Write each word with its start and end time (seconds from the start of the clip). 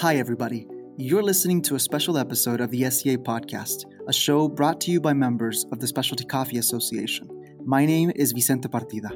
Hi, 0.00 0.14
everybody. 0.18 0.68
You're 0.96 1.24
listening 1.24 1.60
to 1.62 1.74
a 1.74 1.80
special 1.80 2.18
episode 2.18 2.60
of 2.60 2.70
the 2.70 2.88
SCA 2.88 3.18
podcast, 3.18 3.84
a 4.06 4.12
show 4.12 4.46
brought 4.48 4.80
to 4.82 4.92
you 4.92 5.00
by 5.00 5.12
members 5.12 5.66
of 5.72 5.80
the 5.80 5.88
Specialty 5.88 6.24
Coffee 6.24 6.58
Association. 6.58 7.28
My 7.66 7.84
name 7.84 8.12
is 8.14 8.30
Vicente 8.30 8.68
Partida. 8.68 9.10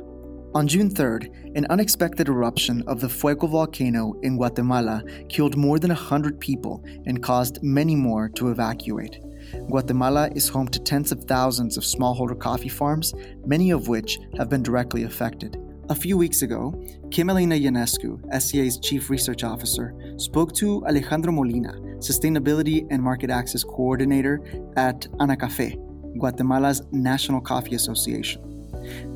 On 0.56 0.66
June 0.66 0.90
3rd, 0.90 1.56
an 1.56 1.68
unexpected 1.70 2.28
eruption 2.28 2.82
of 2.88 3.00
the 3.00 3.08
Fuego 3.08 3.46
volcano 3.46 4.14
in 4.22 4.36
Guatemala 4.36 5.04
killed 5.28 5.56
more 5.56 5.78
than 5.78 5.90
100 5.90 6.40
people 6.40 6.84
and 7.06 7.22
caused 7.22 7.62
many 7.62 7.94
more 7.94 8.28
to 8.30 8.48
evacuate. 8.48 9.20
Guatemala 9.68 10.30
is 10.34 10.48
home 10.48 10.66
to 10.66 10.80
tens 10.80 11.12
of 11.12 11.22
thousands 11.24 11.76
of 11.76 11.84
smallholder 11.84 12.36
coffee 12.36 12.68
farms, 12.68 13.14
many 13.46 13.70
of 13.70 13.86
which 13.86 14.18
have 14.36 14.48
been 14.48 14.64
directly 14.64 15.04
affected. 15.04 15.56
A 15.90 15.96
few 15.96 16.16
weeks 16.16 16.42
ago, 16.42 16.72
Kim 17.10 17.28
Elena 17.28 17.56
Ionescu, 17.56 18.20
SCA's 18.40 18.78
Chief 18.78 19.10
Research 19.10 19.42
Officer, 19.42 19.92
spoke 20.16 20.52
to 20.54 20.86
Alejandro 20.86 21.32
Molina, 21.32 21.72
Sustainability 21.98 22.86
and 22.90 23.02
Market 23.02 23.30
Access 23.30 23.64
Coordinator 23.64 24.40
at 24.76 25.00
Anacafe, 25.18 25.74
Guatemala's 26.18 26.82
National 26.92 27.40
Coffee 27.40 27.74
Association. 27.74 28.40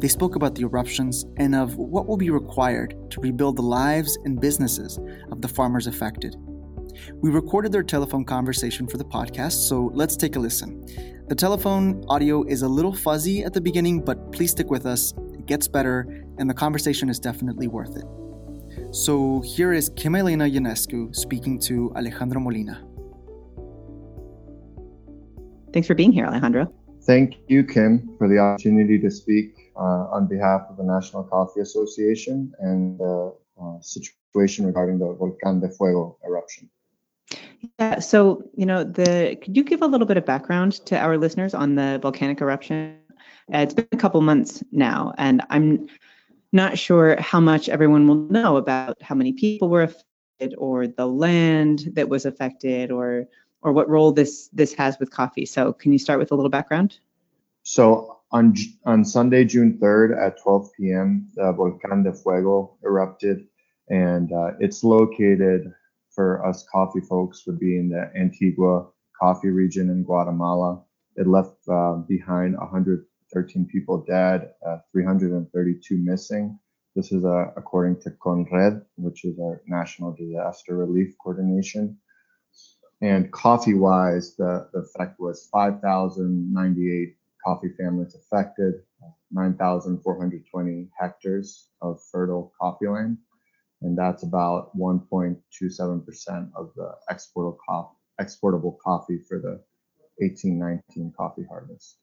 They 0.00 0.08
spoke 0.08 0.34
about 0.34 0.56
the 0.56 0.62
eruptions 0.62 1.24
and 1.36 1.54
of 1.54 1.76
what 1.76 2.08
will 2.08 2.16
be 2.16 2.30
required 2.30 2.96
to 3.10 3.20
rebuild 3.20 3.56
the 3.56 3.62
lives 3.62 4.18
and 4.24 4.40
businesses 4.40 4.98
of 5.30 5.42
the 5.42 5.48
farmers 5.48 5.86
affected. 5.86 6.34
We 7.22 7.30
recorded 7.30 7.70
their 7.70 7.84
telephone 7.84 8.24
conversation 8.24 8.88
for 8.88 8.96
the 8.96 9.04
podcast, 9.04 9.68
so 9.68 9.92
let's 9.94 10.16
take 10.16 10.34
a 10.34 10.40
listen. 10.40 10.84
The 11.28 11.34
telephone 11.34 12.04
audio 12.08 12.42
is 12.44 12.62
a 12.62 12.68
little 12.68 12.94
fuzzy 12.94 13.44
at 13.44 13.52
the 13.52 13.60
beginning, 13.60 14.00
but 14.00 14.32
please 14.32 14.50
stick 14.50 14.70
with 14.70 14.86
us 14.86 15.12
gets 15.46 15.68
better, 15.68 16.06
and 16.38 16.48
the 16.48 16.54
conversation 16.54 17.08
is 17.08 17.18
definitely 17.18 17.68
worth 17.68 17.96
it. 17.96 18.04
So 18.94 19.40
here 19.40 19.72
is 19.72 19.90
Kim 19.96 20.14
Elena 20.14 20.44
Ionescu 20.44 21.14
speaking 21.14 21.58
to 21.60 21.92
Alejandro 21.96 22.40
Molina. 22.40 22.84
Thanks 25.72 25.86
for 25.86 25.94
being 25.94 26.12
here, 26.12 26.26
Alejandro. 26.26 26.72
Thank 27.02 27.36
you, 27.48 27.62
Kim, 27.64 28.16
for 28.18 28.28
the 28.28 28.38
opportunity 28.38 28.98
to 28.98 29.10
speak 29.10 29.72
uh, 29.76 30.08
on 30.16 30.26
behalf 30.26 30.62
of 30.68 30.76
the 30.76 30.82
National 30.82 31.22
Coffee 31.22 31.60
Association 31.60 32.52
and 32.58 32.98
the 32.98 33.34
uh, 33.60 33.80
situation 33.80 34.66
regarding 34.66 34.98
the 34.98 35.06
Volcán 35.06 35.60
de 35.60 35.68
Fuego 35.68 36.18
eruption. 36.24 36.68
Yeah, 37.78 37.98
so 37.98 38.42
you 38.54 38.66
know, 38.66 38.84
the 38.84 39.36
could 39.42 39.56
you 39.56 39.64
give 39.64 39.82
a 39.82 39.86
little 39.86 40.06
bit 40.06 40.16
of 40.16 40.24
background 40.24 40.84
to 40.86 40.98
our 40.98 41.16
listeners 41.18 41.54
on 41.54 41.74
the 41.74 41.98
volcanic 42.02 42.40
eruption 42.40 42.98
uh, 43.54 43.58
it's 43.58 43.74
been 43.74 43.88
a 43.92 43.96
couple 43.96 44.20
months 44.20 44.62
now, 44.72 45.12
and 45.18 45.42
I'm 45.50 45.88
not 46.52 46.78
sure 46.78 47.20
how 47.20 47.40
much 47.40 47.68
everyone 47.68 48.08
will 48.08 48.16
know 48.30 48.56
about 48.56 49.00
how 49.02 49.14
many 49.14 49.32
people 49.32 49.68
were 49.68 49.82
affected, 49.82 50.54
or 50.58 50.86
the 50.86 51.06
land 51.06 51.90
that 51.94 52.08
was 52.08 52.26
affected, 52.26 52.90
or 52.90 53.26
or 53.62 53.72
what 53.72 53.88
role 53.88 54.12
this 54.12 54.48
this 54.52 54.72
has 54.74 54.98
with 54.98 55.10
coffee. 55.10 55.46
So, 55.46 55.72
can 55.72 55.92
you 55.92 55.98
start 55.98 56.18
with 56.18 56.32
a 56.32 56.34
little 56.34 56.50
background? 56.50 56.98
So 57.62 58.20
on 58.30 58.54
on 58.84 59.04
Sunday, 59.04 59.44
June 59.44 59.78
3rd 59.82 60.16
at 60.24 60.40
12 60.40 60.70
p.m., 60.78 61.28
the 61.34 61.52
Volcán 61.52 62.04
de 62.04 62.12
Fuego 62.12 62.76
erupted, 62.84 63.46
and 63.88 64.32
uh, 64.32 64.52
it's 64.60 64.84
located 64.84 65.72
for 66.10 66.46
us 66.46 66.64
coffee 66.70 67.00
folks 67.00 67.44
would 67.44 67.58
be 67.58 67.76
in 67.78 67.88
the 67.88 68.10
Antigua 68.16 68.86
coffee 69.20 69.50
region 69.50 69.90
in 69.90 70.04
Guatemala. 70.04 70.80
It 71.16 71.26
left 71.26 71.56
uh, 71.68 71.94
behind 72.06 72.56
100 72.56 73.04
13 73.32 73.66
people 73.66 74.04
dead, 74.06 74.52
uh, 74.66 74.78
332 74.92 75.96
missing. 75.98 76.58
This 76.94 77.12
is 77.12 77.24
uh, 77.24 77.50
according 77.56 78.00
to 78.02 78.10
CONRED, 78.10 78.84
which 78.96 79.24
is 79.24 79.38
our 79.38 79.62
National 79.66 80.12
Disaster 80.12 80.76
Relief 80.76 81.14
Coordination. 81.22 81.98
And 83.02 83.30
coffee 83.30 83.74
wise, 83.74 84.36
the, 84.36 84.68
the 84.72 84.80
effect 84.80 85.20
was 85.20 85.48
5,098 85.52 87.16
coffee 87.44 87.68
families 87.78 88.14
affected, 88.14 88.74
9,420 89.30 90.88
hectares 90.98 91.68
of 91.82 92.00
fertile 92.10 92.52
coffee 92.58 92.88
land. 92.88 93.18
And 93.82 93.96
that's 93.98 94.22
about 94.22 94.76
1.27% 94.76 96.50
of 96.56 96.72
the 96.74 96.94
exportable, 97.10 97.58
co- 97.68 97.90
exportable 98.18 98.78
coffee 98.82 99.18
for 99.28 99.38
the 99.38 99.60
1819 100.18 101.12
coffee 101.16 101.44
harvest. 101.48 101.98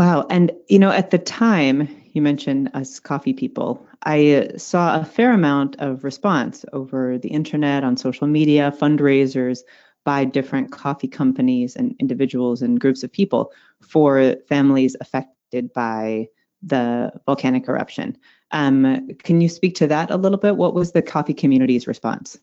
Wow. 0.00 0.26
And, 0.30 0.50
you 0.70 0.78
know, 0.78 0.90
at 0.90 1.10
the 1.10 1.18
time 1.18 1.86
you 2.14 2.22
mentioned 2.22 2.70
us 2.72 2.98
coffee 2.98 3.34
people, 3.34 3.86
I 4.04 4.48
saw 4.56 4.98
a 4.98 5.04
fair 5.04 5.30
amount 5.34 5.76
of 5.78 6.04
response 6.04 6.64
over 6.72 7.18
the 7.18 7.28
internet, 7.28 7.84
on 7.84 7.98
social 7.98 8.26
media, 8.26 8.72
fundraisers 8.74 9.58
by 10.06 10.24
different 10.24 10.72
coffee 10.72 11.06
companies 11.06 11.76
and 11.76 11.94
individuals 11.98 12.62
and 12.62 12.80
groups 12.80 13.02
of 13.02 13.12
people 13.12 13.52
for 13.82 14.36
families 14.48 14.96
affected 15.02 15.70
by 15.74 16.28
the 16.62 17.12
volcanic 17.26 17.68
eruption. 17.68 18.16
Um, 18.52 19.06
can 19.18 19.42
you 19.42 19.50
speak 19.50 19.74
to 19.74 19.86
that 19.88 20.10
a 20.10 20.16
little 20.16 20.38
bit? 20.38 20.56
What 20.56 20.72
was 20.72 20.92
the 20.92 21.02
coffee 21.02 21.34
community's 21.34 21.86
response? 21.86 22.38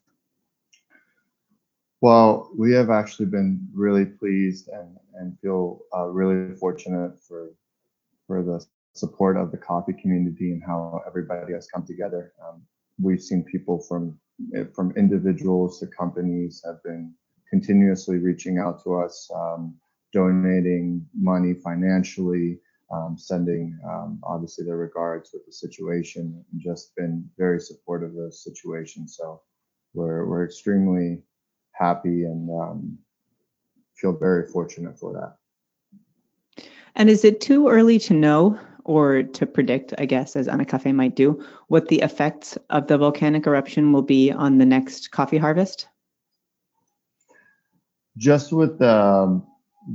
Well, 2.02 2.52
we 2.56 2.74
have 2.74 2.92
actually 2.92 3.26
been 3.26 3.68
really 3.74 4.06
pleased 4.06 4.68
and, 4.68 4.98
and 5.16 5.38
feel 5.40 5.82
uh, 5.96 6.06
really 6.06 6.56
fortunate 6.56 7.20
for 7.28 7.54
for 8.28 8.44
the 8.44 8.64
support 8.94 9.38
of 9.38 9.52
the 9.52 9.58
coffee 9.58 9.94
community 9.94 10.52
and 10.52 10.62
how 10.64 11.02
everybody 11.08 11.54
has 11.54 11.68
come 11.68 11.86
together. 11.86 12.34
Um, 12.46 12.62
we've 13.02 13.22
seen 13.22 13.44
people 13.44 13.80
from 13.80 14.20
eh, 14.56 14.66
from 14.76 14.92
individuals 14.92 15.80
to 15.80 15.88
companies 15.88 16.62
have 16.66 16.84
been 16.84 17.14
continuously 17.50 18.18
reaching 18.18 18.60
out 18.60 18.84
to 18.84 18.96
us, 18.96 19.30
um, 19.34 19.76
donating 20.14 21.04
money 21.16 21.54
financially, 21.54 22.60
um, 22.92 23.16
sending 23.18 23.80
um, 23.90 24.20
obviously 24.24 24.66
their 24.66 24.78
regards 24.78 25.32
with 25.34 25.46
the 25.48 25.52
situation, 25.52 26.46
and 26.52 26.62
just 26.62 26.96
been 26.96 27.28
very 27.40 27.60
supportive 27.60 28.10
of 28.10 28.26
the 28.26 28.32
situation. 28.32 29.08
So 29.08 29.42
we're 29.96 30.28
we're 30.28 30.46
extremely 30.46 31.24
happy 31.78 32.24
and 32.24 32.50
um, 32.50 32.98
feel 33.96 34.14
very 34.14 34.48
fortunate 34.48 34.98
for 35.00 35.14
that. 35.14 35.36
And 36.96 37.10
is 37.10 37.24
it 37.24 37.42
too 37.42 37.68
early 37.68 38.00
to 38.00 38.14
know 38.14 38.60
or 38.84 39.22
to 39.22 39.46
predict, 39.46 39.94
I 39.98 40.06
guess, 40.06 40.36
as 40.36 40.48
Anacafe 40.48 40.94
might 40.94 41.16
do, 41.16 41.44
what 41.68 41.90
the 41.90 42.02
effects 42.02 42.58
of 42.70 42.88
the 42.88 42.98
volcanic 42.98 43.46
eruption 43.46 43.92
will 43.92 44.02
be 44.02 44.32
on 44.32 44.58
the 44.58 44.66
next 44.66 45.12
coffee 45.12 45.38
harvest? 45.38 45.88
Just 48.18 48.52
with 48.52 48.80
the, 48.80 48.96
um, 48.96 49.46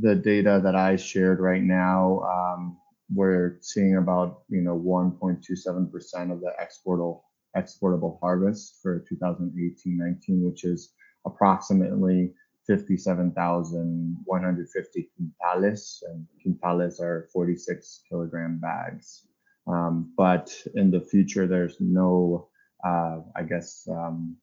the 0.00 0.14
data 0.14 0.60
that 0.62 0.76
I 0.76 0.97
shared 0.97 1.41
right 1.41 1.62
now, 1.62 2.20
um, 2.20 2.76
we're 3.14 3.59
seeing 3.60 3.97
about 3.97 4.43
you 4.49 4.60
know 4.62 4.78
1.27% 4.78 6.32
of 6.32 6.41
the 6.41 6.53
exportable 6.59 7.25
exportable 7.54 8.19
harvest 8.22 8.78
for 8.81 9.04
2018-19, 9.12 10.16
which 10.43 10.64
is 10.64 10.94
approximately 11.24 12.34
57,150 12.66 15.10
quintales, 15.18 16.02
and 16.08 16.26
quintales 16.44 17.00
are 17.00 17.28
46 17.32 18.02
kilogram 18.08 18.58
bags. 18.58 19.26
Um, 19.66 20.12
but 20.16 20.54
in 20.74 20.90
the 20.90 21.00
future, 21.00 21.46
there's 21.46 21.76
no, 21.80 22.48
uh, 22.84 23.20
I 23.36 23.42
guess, 23.42 23.86
um, 23.90 24.36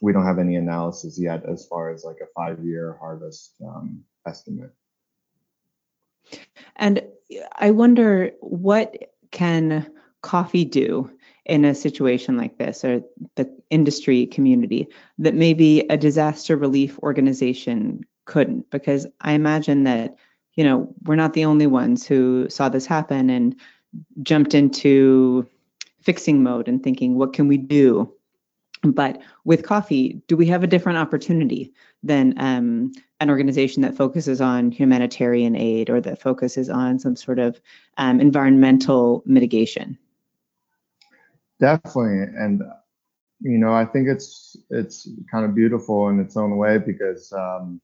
we 0.00 0.12
don't 0.12 0.26
have 0.26 0.38
any 0.38 0.56
analysis 0.56 1.18
yet 1.18 1.44
as 1.48 1.66
far 1.66 1.90
as 1.90 2.04
like 2.04 2.18
a 2.22 2.26
five 2.34 2.64
year 2.64 2.96
harvest 3.00 3.54
um, 3.66 4.04
estimate. 4.26 4.70
And 6.76 7.02
I 7.52 7.70
wonder 7.70 8.32
what 8.40 8.96
can 9.30 9.90
coffee 10.22 10.64
do 10.64 11.10
in 11.46 11.64
a 11.64 11.74
situation 11.74 12.36
like 12.36 12.56
this 12.58 12.84
or 12.84 13.02
the 13.34 13.50
industry 13.70 14.26
community 14.26 14.88
that 15.18 15.34
maybe 15.34 15.80
a 15.90 15.96
disaster 15.96 16.56
relief 16.56 16.98
organization 17.00 18.00
couldn't 18.24 18.68
because 18.70 19.06
i 19.20 19.32
imagine 19.32 19.84
that 19.84 20.16
you 20.54 20.64
know 20.64 20.88
we're 21.04 21.16
not 21.16 21.34
the 21.34 21.44
only 21.44 21.66
ones 21.66 22.06
who 22.06 22.48
saw 22.48 22.68
this 22.68 22.86
happen 22.86 23.28
and 23.28 23.54
jumped 24.22 24.54
into 24.54 25.46
fixing 26.04 26.42
mode 26.42 26.68
and 26.68 26.82
thinking 26.82 27.16
what 27.16 27.32
can 27.32 27.48
we 27.48 27.56
do? 27.56 28.12
But 28.82 29.20
with 29.44 29.62
coffee 29.62 30.22
do 30.28 30.36
we 30.36 30.46
have 30.46 30.62
a 30.62 30.66
different 30.66 30.98
opportunity 30.98 31.72
than 32.02 32.34
um, 32.36 32.92
an 33.18 33.30
organization 33.30 33.80
that 33.82 33.96
focuses 33.96 34.42
on 34.42 34.70
humanitarian 34.70 35.56
aid 35.56 35.88
or 35.88 36.02
that 36.02 36.20
focuses 36.20 36.68
on 36.68 36.98
some 36.98 37.16
sort 37.16 37.38
of 37.38 37.60
um, 37.96 38.20
environmental 38.20 39.22
mitigation 39.24 39.98
Definitely, 41.64 42.24
and 42.36 42.62
you 43.40 43.58
know, 43.58 43.72
I 43.72 43.84
think 43.86 44.08
it's 44.08 44.56
it's 44.70 45.08
kind 45.30 45.44
of 45.44 45.54
beautiful 45.54 46.08
in 46.10 46.20
its 46.20 46.36
own 46.36 46.56
way 46.58 46.78
because 46.78 47.32
um, 47.32 47.80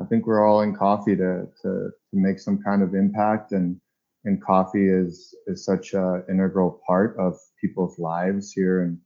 I 0.00 0.04
think 0.04 0.26
we're 0.26 0.46
all 0.46 0.62
in 0.62 0.76
coffee 0.76 1.16
to, 1.16 1.46
to 1.62 1.70
to 2.10 2.14
make 2.26 2.38
some 2.40 2.58
kind 2.62 2.82
of 2.82 2.94
impact, 2.94 3.52
and 3.52 3.80
and 4.24 4.42
coffee 4.42 4.88
is 4.88 5.34
is 5.48 5.64
such 5.64 5.94
an 5.94 6.24
integral 6.30 6.80
part 6.86 7.16
of 7.18 7.36
people's 7.60 7.98
lives 7.98 8.52
here 8.52 8.82
in 8.84 9.00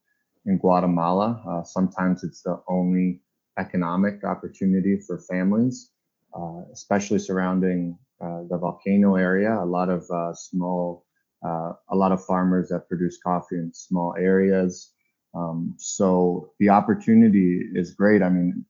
in 0.46 0.58
Guatemala. 0.58 1.42
Uh, 1.48 1.64
sometimes 1.64 2.24
it's 2.24 2.42
the 2.42 2.60
only 2.68 3.22
economic 3.58 4.24
opportunity 4.24 4.98
for 5.06 5.18
families, 5.18 5.90
uh, 6.38 6.62
especially 6.72 7.18
surrounding 7.20 7.98
uh, 8.20 8.42
the 8.50 8.58
volcano 8.58 9.16
area. 9.16 9.54
A 9.62 9.66
lot 9.66 9.90
of 9.90 10.10
uh, 10.10 10.34
small, 10.34 11.06
uh, 11.44 11.72
a 11.88 11.96
lot 11.96 12.12
of 12.12 12.24
farmers 12.24 12.68
that 12.68 12.88
produce 12.88 13.18
coffee 13.22 13.56
in 13.56 13.72
small 13.72 14.14
areas. 14.18 14.92
Um, 15.34 15.74
so 15.78 16.52
the 16.58 16.68
opportunity 16.68 17.62
is 17.74 17.94
great. 17.94 18.22
I 18.22 18.28
mean, 18.28 18.64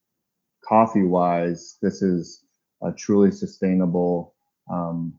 coffee 0.65 1.05
wise, 1.05 1.79
this 1.83 2.03
is 2.03 2.45
a 2.83 2.93
truly 2.93 3.31
sustainable 3.31 4.35
um, 4.71 5.15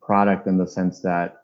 product 0.00 0.46
in 0.46 0.58
the 0.58 0.66
sense 0.66 1.00
that 1.02 1.42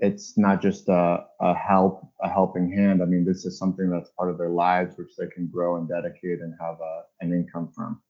it's 0.00 0.38
not 0.38 0.62
just 0.62 0.88
a, 0.88 1.24
a 1.40 1.54
help 1.54 2.06
a 2.22 2.28
helping 2.28 2.70
hand 2.70 3.02
i 3.02 3.04
mean 3.04 3.24
this 3.24 3.44
is 3.44 3.58
something 3.58 3.90
that's 3.90 4.10
part 4.10 4.30
of 4.30 4.38
their 4.38 4.50
lives 4.50 4.96
which 4.96 5.16
they 5.16 5.26
can 5.28 5.46
grow 5.46 5.76
and 5.76 5.88
dedicate 5.88 6.40
and 6.40 6.54
have 6.60 6.76
a, 6.80 7.02
an 7.20 7.32
income 7.32 7.70
from 7.74 8.00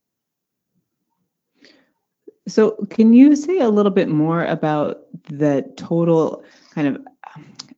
so 2.48 2.72
can 2.90 3.12
you 3.12 3.36
say 3.36 3.58
a 3.58 3.68
little 3.68 3.92
bit 3.92 4.08
more 4.08 4.44
about 4.44 5.02
the 5.24 5.70
total 5.76 6.42
kind 6.74 6.88
of 6.88 7.06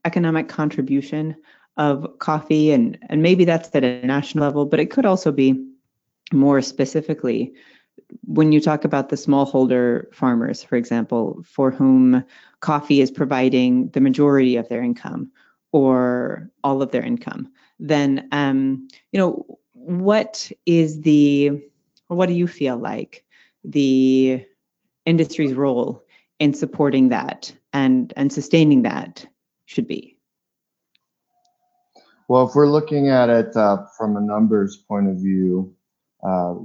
economic 0.05 0.47
contribution 0.47 1.35
of 1.77 2.07
coffee? 2.19 2.71
And 2.71 2.97
and 3.09 3.21
maybe 3.21 3.45
that's 3.45 3.69
at 3.75 3.83
a 3.83 4.05
national 4.05 4.45
level 4.45 4.65
but 4.65 4.79
it 4.79 4.89
could 4.89 5.05
also 5.05 5.31
be 5.31 5.63
more 6.33 6.61
specifically 6.61 7.53
when 8.25 8.51
you 8.51 8.59
talk 8.59 8.83
about 8.83 9.09
the 9.09 9.15
smallholder 9.15 10.13
farmers, 10.13 10.63
for 10.63 10.75
example, 10.75 11.43
for 11.45 11.71
whom 11.71 12.23
coffee 12.59 13.01
is 13.01 13.11
providing 13.11 13.89
the 13.89 14.01
majority 14.01 14.55
of 14.55 14.67
their 14.69 14.83
income 14.83 15.31
or 15.71 16.49
all 16.63 16.81
of 16.81 16.91
their 16.91 17.03
income, 17.03 17.49
then 17.79 18.27
um, 18.31 18.87
you 19.11 19.19
know 19.19 19.45
what 19.73 20.51
is 20.65 21.01
the 21.01 21.51
what 22.07 22.27
do 22.27 22.33
you 22.33 22.47
feel 22.47 22.77
like 22.77 23.23
the 23.63 24.45
industry's 25.05 25.53
role 25.53 26.03
in 26.39 26.53
supporting 26.53 27.09
that 27.09 27.53
and 27.73 28.13
and 28.15 28.31
sustaining 28.31 28.81
that 28.83 29.25
should 29.65 29.87
be? 29.87 30.17
Well, 32.27 32.47
if 32.47 32.55
we're 32.55 32.67
looking 32.67 33.09
at 33.09 33.29
it 33.29 33.55
uh, 33.55 33.85
from 33.97 34.15
a 34.15 34.21
numbers 34.21 34.77
point 34.77 35.09
of 35.09 35.17
view, 35.17 35.75
uh, 36.23 36.55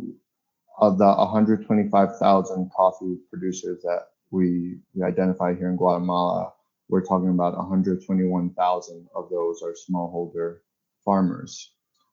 of 0.78 0.98
the 0.98 1.06
125,000 1.06 2.70
coffee 2.74 3.16
producers 3.30 3.82
that 3.82 4.08
we, 4.30 4.76
we 4.94 5.02
identify 5.02 5.54
here 5.54 5.70
in 5.70 5.76
Guatemala, 5.76 6.52
we're 6.88 7.04
talking 7.04 7.30
about 7.30 7.56
121,000 7.56 9.08
of 9.14 9.30
those 9.30 9.62
are 9.62 9.74
smallholder 9.74 10.58
farmers. 11.04 11.72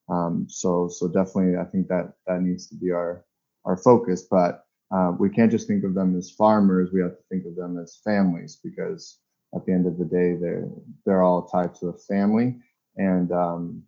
Um, 0.09 0.47
so, 0.49 0.87
so 0.87 1.07
definitely, 1.07 1.57
I 1.57 1.65
think 1.65 1.87
that 1.87 2.13
that 2.27 2.41
needs 2.41 2.67
to 2.67 2.75
be 2.75 2.91
our 2.91 3.23
our 3.65 3.77
focus. 3.77 4.23
But 4.29 4.65
uh, 4.93 5.11
we 5.17 5.29
can't 5.29 5.51
just 5.51 5.67
think 5.67 5.83
of 5.83 5.95
them 5.95 6.15
as 6.17 6.31
farmers. 6.31 6.91
We 6.93 7.01
have 7.01 7.17
to 7.17 7.23
think 7.29 7.45
of 7.45 7.55
them 7.55 7.79
as 7.79 7.99
families 8.03 8.59
because 8.63 9.19
at 9.55 9.65
the 9.65 9.73
end 9.73 9.87
of 9.87 9.97
the 9.97 10.05
day, 10.05 10.35
they're 10.39 10.69
they're 11.05 11.23
all 11.23 11.47
tied 11.47 11.75
to 11.75 11.87
a 11.87 11.97
family. 11.97 12.57
And 12.97 13.31
um, 13.31 13.83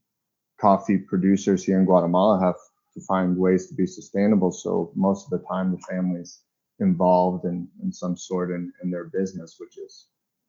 coffee 0.60 0.98
producers 0.98 1.64
here 1.64 1.80
in 1.80 1.86
Guatemala 1.86 2.40
have 2.40 2.56
to 2.96 3.02
find 3.02 3.38
ways 3.38 3.68
to 3.68 3.76
be 3.76 3.86
sustainable. 3.86 4.52
So 4.52 4.92
most 4.96 5.26
of 5.26 5.32
the 5.40 5.46
time, 5.48 5.72
the 5.72 5.82
families 5.90 6.42
involved 6.80 7.46
in, 7.46 7.68
in 7.84 7.92
some 7.92 8.18
sort 8.18 8.52
in, 8.52 8.72
in 8.84 8.90
their 8.90 9.06
business, 9.06 9.58
which 9.60 9.78
is 9.78 10.08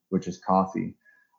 which 0.08 0.26
is 0.26 0.38
coffee. 0.38 0.94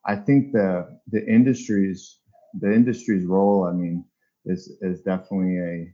I 0.06 0.16
think 0.16 0.52
the 0.54 1.00
the 1.08 1.26
industry's 1.26 2.20
the 2.60 2.72
industry's 2.74 3.26
role, 3.26 3.66
I 3.66 3.72
mean, 3.72 4.06
is 4.46 4.78
is 4.82 5.02
definitely 5.02 5.58
a 5.58 5.94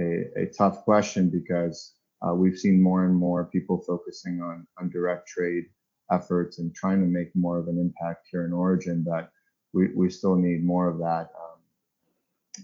a, 0.00 0.42
a 0.44 0.46
tough 0.56 0.84
question 0.84 1.28
because 1.28 1.92
uh, 2.26 2.34
we've 2.34 2.58
seen 2.58 2.80
more 2.80 3.04
and 3.04 3.14
more 3.14 3.46
people 3.46 3.82
focusing 3.86 4.40
on 4.40 4.66
on 4.78 4.90
direct 4.90 5.28
trade 5.28 5.64
efforts 6.10 6.58
and 6.58 6.74
trying 6.74 7.00
to 7.00 7.06
make 7.06 7.34
more 7.34 7.58
of 7.58 7.68
an 7.68 7.78
impact 7.78 8.28
here 8.30 8.44
in 8.44 8.52
origin, 8.52 9.04
but 9.06 9.30
we, 9.72 9.88
we 9.94 10.10
still 10.10 10.36
need 10.36 10.64
more 10.64 10.88
of 10.88 10.98
that. 10.98 11.30
Um, 11.40 11.58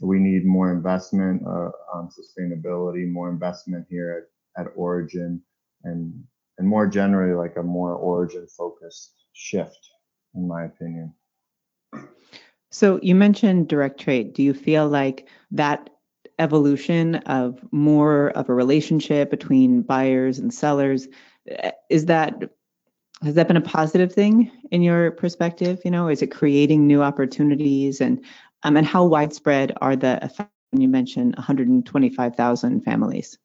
we 0.03 0.19
need 0.19 0.45
more 0.45 0.71
investment 0.71 1.43
uh, 1.47 1.71
on 1.95 2.11
sustainability, 2.11 3.11
more 3.11 3.31
investment 3.31 3.87
here 3.89 4.29
at, 4.57 4.67
at 4.67 4.73
Origin, 4.77 5.41
and 5.85 6.13
and 6.59 6.69
more 6.69 6.87
generally 6.87 7.35
like 7.35 7.57
a 7.57 7.63
more 7.63 7.95
origin 7.95 8.47
focused 8.49 9.15
shift, 9.33 9.79
in 10.35 10.47
my 10.47 10.65
opinion. 10.65 11.15
So 12.71 12.99
you 13.01 13.15
mentioned 13.15 13.69
direct 13.69 14.01
trade. 14.01 14.35
Do 14.35 14.43
you 14.43 14.53
feel 14.53 14.89
like 14.89 15.29
that 15.53 15.89
evolution 16.39 17.17
of 17.27 17.61
more 17.73 18.31
of 18.31 18.49
a 18.49 18.55
relationship 18.55 19.31
between 19.31 19.83
buyers 19.83 20.39
and 20.39 20.53
sellers 20.53 21.09
eh, 21.49 21.73
is 21.91 22.07
that 22.07 22.51
has 23.23 23.35
that 23.35 23.49
been 23.49 23.57
a 23.57 23.61
positive 23.61 24.13
thing 24.13 24.51
in 24.71 24.81
your 24.83 25.11
perspective 25.11 25.81
you 25.85 25.91
know 25.91 26.09
is 26.09 26.23
it 26.23 26.29
creating 26.29 26.87
new 26.87 27.03
opportunities 27.03 28.01
and 28.01 28.25
um, 28.63 28.77
and 28.77 28.87
how 28.87 29.05
widespread 29.05 29.73
are 29.81 29.97
the 29.97 30.19
effects? 30.23 30.53
You 30.73 30.89
mentioned 30.89 31.35
125,000 31.37 32.83
families. 32.83 33.39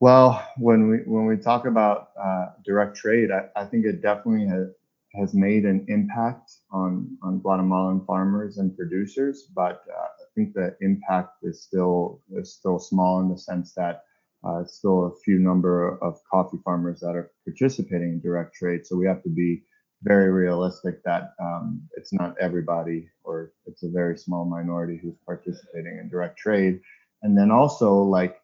Well, 0.00 0.46
when 0.56 0.88
we 0.88 0.98
when 1.06 1.26
we 1.26 1.36
talk 1.36 1.66
about 1.66 2.10
uh, 2.22 2.46
direct 2.64 2.96
trade, 2.96 3.30
I, 3.30 3.48
I, 3.56 3.64
think 3.64 3.84
it 3.84 4.02
definitely 4.02 4.46
has 4.46 4.68
has 5.14 5.34
made 5.34 5.64
an 5.64 5.84
impact 5.88 6.52
on 6.70 7.16
on 7.22 7.40
Guatemalan 7.40 8.04
farmers 8.06 8.58
and 8.58 8.76
producers, 8.76 9.48
but 9.54 9.82
uh, 9.90 10.06
think 10.36 10.52
the 10.54 10.76
impact 10.80 11.38
is 11.42 11.62
still 11.62 12.22
is 12.36 12.54
still 12.54 12.78
small 12.78 13.20
in 13.20 13.28
the 13.28 13.38
sense 13.38 13.72
that 13.74 14.02
uh, 14.46 14.60
it's 14.60 14.74
still 14.74 15.06
a 15.06 15.16
few 15.24 15.38
number 15.38 15.98
of 16.02 16.20
coffee 16.30 16.58
farmers 16.64 17.00
that 17.00 17.16
are 17.16 17.32
participating 17.44 18.10
in 18.10 18.20
direct 18.20 18.54
trade. 18.54 18.86
So 18.86 18.96
we 18.96 19.06
have 19.06 19.22
to 19.24 19.28
be 19.28 19.64
very 20.02 20.30
realistic 20.30 21.02
that 21.04 21.32
um, 21.40 21.82
it's 21.96 22.12
not 22.12 22.36
everybody 22.40 23.08
or 23.24 23.52
it's 23.64 23.82
a 23.82 23.88
very 23.88 24.16
small 24.16 24.44
minority 24.44 25.00
who's 25.02 25.16
participating 25.26 25.98
in 26.00 26.08
direct 26.08 26.38
trade. 26.38 26.80
And 27.22 27.36
then 27.36 27.50
also, 27.50 27.94
like, 27.94 28.36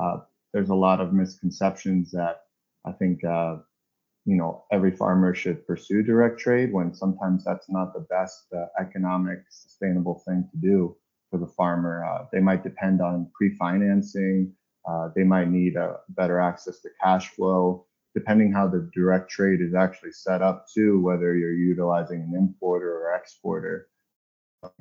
uh, 0.00 0.18
there's 0.54 0.70
a 0.70 0.74
lot 0.74 1.00
of 1.00 1.12
misconceptions 1.12 2.10
that 2.12 2.42
I 2.86 2.92
think, 2.92 3.22
uh, 3.24 3.56
you 4.24 4.36
know, 4.36 4.64
every 4.72 4.92
farmer 4.92 5.34
should 5.34 5.66
pursue 5.66 6.02
direct 6.02 6.38
trade 6.38 6.72
when 6.72 6.94
sometimes 6.94 7.44
that's 7.44 7.68
not 7.68 7.92
the 7.92 8.06
best 8.08 8.46
uh, 8.56 8.66
economic, 8.80 9.40
sustainable 9.50 10.22
thing 10.26 10.48
to 10.52 10.56
do 10.58 10.96
for 11.30 11.38
the 11.38 11.46
farmer. 11.46 12.04
Uh, 12.04 12.26
they 12.32 12.40
might 12.40 12.62
depend 12.62 13.00
on 13.00 13.30
pre 13.34 13.54
financing, 13.54 14.52
uh, 14.88 15.08
they 15.14 15.24
might 15.24 15.48
need 15.48 15.76
a 15.76 15.96
better 16.10 16.40
access 16.40 16.80
to 16.80 16.88
cash 17.02 17.28
flow 17.28 17.86
depending 18.14 18.52
how 18.52 18.66
the 18.66 18.90
direct 18.92 19.30
trade 19.30 19.60
is 19.60 19.74
actually 19.74 20.12
set 20.12 20.42
up 20.42 20.66
too, 20.68 21.00
whether 21.00 21.34
you're 21.36 21.54
utilizing 21.54 22.20
an 22.22 22.34
importer 22.36 23.06
or 23.06 23.14
exporter, 23.14 23.88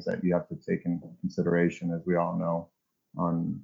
that 0.05 0.23
you 0.23 0.33
have 0.33 0.47
to 0.47 0.55
take 0.55 0.85
into 0.85 1.07
consideration, 1.21 1.93
as 1.93 2.01
we 2.05 2.15
all 2.15 2.37
know, 2.37 2.69
on 3.17 3.61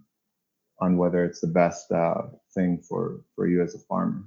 on 0.79 0.97
whether 0.97 1.23
it's 1.23 1.39
the 1.39 1.47
best 1.47 1.91
uh, 1.91 2.23
thing 2.53 2.77
for 2.77 3.21
for 3.35 3.47
you 3.47 3.61
as 3.61 3.75
a 3.75 3.79
farmer. 3.79 4.23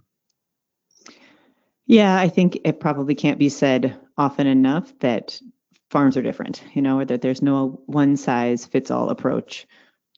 Yeah, 1.86 2.18
I 2.18 2.28
think 2.28 2.58
it 2.64 2.80
probably 2.80 3.14
can't 3.14 3.38
be 3.38 3.48
said 3.48 3.96
often 4.18 4.46
enough 4.46 4.92
that 4.98 5.40
farms 5.90 6.16
are 6.16 6.22
different. 6.22 6.62
You 6.74 6.82
know, 6.82 7.04
that 7.04 7.22
there's 7.22 7.42
no 7.42 7.80
one 7.86 8.16
size 8.16 8.66
fits 8.66 8.90
all 8.90 9.10
approach 9.10 9.66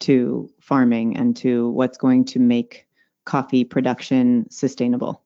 to 0.01 0.51
farming 0.61 1.17
and 1.17 1.37
to 1.37 1.71
what's 1.71 1.99
going 1.99 2.25
to 2.27 2.39
make 2.39 2.87
coffee 3.25 3.65
production 3.65 4.49
sustainable. 4.51 5.23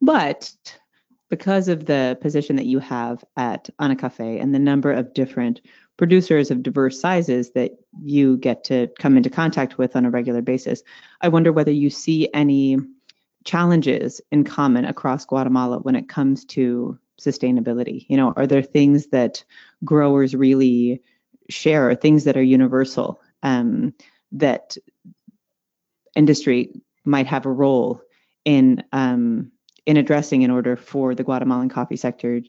But 0.00 0.52
because 1.30 1.68
of 1.68 1.86
the 1.86 2.18
position 2.20 2.56
that 2.56 2.66
you 2.66 2.78
have 2.78 3.24
at 3.36 3.68
Anacafe 3.80 4.40
and 4.40 4.54
the 4.54 4.58
number 4.58 4.92
of 4.92 5.14
different 5.14 5.60
producers 5.96 6.50
of 6.50 6.62
diverse 6.62 7.00
sizes 7.00 7.52
that 7.52 7.72
you 8.02 8.36
get 8.38 8.64
to 8.64 8.88
come 8.98 9.16
into 9.16 9.30
contact 9.30 9.78
with 9.78 9.94
on 9.96 10.04
a 10.04 10.10
regular 10.10 10.42
basis, 10.42 10.82
I 11.20 11.28
wonder 11.28 11.52
whether 11.52 11.70
you 11.70 11.90
see 11.90 12.28
any 12.34 12.78
challenges 13.44 14.20
in 14.32 14.44
common 14.44 14.84
across 14.84 15.24
Guatemala 15.24 15.78
when 15.78 15.96
it 15.96 16.08
comes 16.08 16.44
to 16.46 16.98
sustainability. 17.20 18.06
You 18.08 18.16
know, 18.16 18.32
are 18.36 18.46
there 18.46 18.62
things 18.62 19.08
that 19.08 19.44
growers 19.84 20.34
really 20.34 21.02
share, 21.48 21.94
things 21.94 22.24
that 22.24 22.36
are 22.36 22.42
universal 22.42 23.20
um, 23.42 23.94
that 24.32 24.76
industry 26.16 26.80
might 27.04 27.26
have 27.26 27.46
a 27.46 27.52
role 27.52 28.00
in 28.44 28.82
um, 28.92 29.50
in 29.86 29.96
addressing 29.96 30.42
in 30.42 30.50
order 30.50 30.76
for 30.76 31.14
the 31.14 31.24
Guatemalan 31.24 31.68
coffee 31.68 31.96
sector 31.96 32.40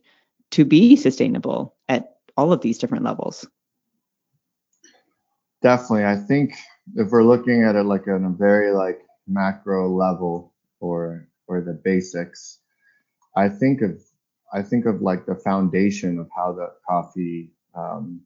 to 0.52 0.66
be 0.66 0.96
sustainable 0.96 1.76
at 1.90 2.18
all 2.38 2.54
of 2.54 2.62
these 2.62 2.78
different 2.78 3.04
levels. 3.04 3.46
Definitely, 5.62 6.06
I 6.06 6.16
think 6.16 6.54
if 6.96 7.10
we're 7.10 7.24
looking 7.24 7.64
at 7.64 7.76
it 7.76 7.84
like 7.84 8.08
on 8.08 8.26
a 8.26 8.30
very 8.30 8.72
like 8.72 9.02
macro 9.28 9.90
level 9.90 10.54
or 10.80 11.28
or 11.48 11.62
the 11.62 11.74
basics, 11.74 12.60
I 13.36 13.50
think 13.50 13.82
of 13.82 14.02
I 14.56 14.62
think 14.62 14.86
of 14.86 15.02
like 15.02 15.26
the 15.26 15.36
foundation 15.36 16.18
of 16.18 16.30
how 16.34 16.54
the 16.54 16.70
coffee 16.88 17.52
um, 17.76 18.22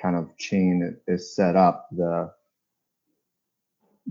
kind 0.00 0.14
of 0.14 0.36
chain 0.36 0.94
is 1.08 1.34
set 1.34 1.56
up. 1.56 1.88
The 1.92 2.30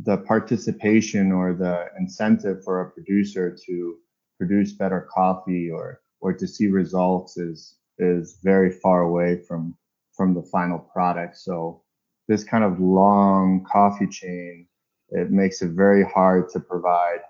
the 0.04 0.18
participation 0.18 1.32
or 1.32 1.54
the 1.54 1.86
incentive 2.00 2.64
for 2.64 2.82
a 2.82 2.90
producer 2.90 3.56
to 3.68 3.98
produce 4.40 4.72
better 4.74 5.08
coffee 5.14 5.70
or 5.70 6.02
or 6.22 6.34
to 6.34 6.48
see 6.48 6.68
results 6.68 7.38
is 7.38 7.78
is 8.00 8.40
very 8.42 8.72
far 8.72 9.02
away 9.02 9.40
from 9.48 9.78
from 10.18 10.34
the 10.34 10.42
final 10.42 10.80
product. 10.80 11.38
So 11.38 11.84
this 12.28 12.44
kind 12.44 12.64
of 12.64 12.80
long 12.80 13.64
coffee 13.72 14.08
chain 14.08 14.68
it 15.10 15.30
makes 15.30 15.62
it 15.62 15.70
very 15.74 16.04
hard 16.04 16.50
to 16.50 16.60
provide 16.60 17.22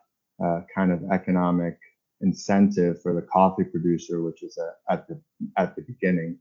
uh, 0.42 0.62
kind 0.74 0.94
of 0.94 1.04
economic 1.12 1.78
incentive 2.24 3.02
for 3.02 3.14
the 3.14 3.22
coffee 3.22 3.64
producer, 3.64 4.24
which 4.24 4.42
is 4.44 4.58
a, 4.58 4.92
at 4.92 5.08
the 5.08 5.22
at 5.58 5.76
the 5.76 5.84
beginning. 5.84 6.40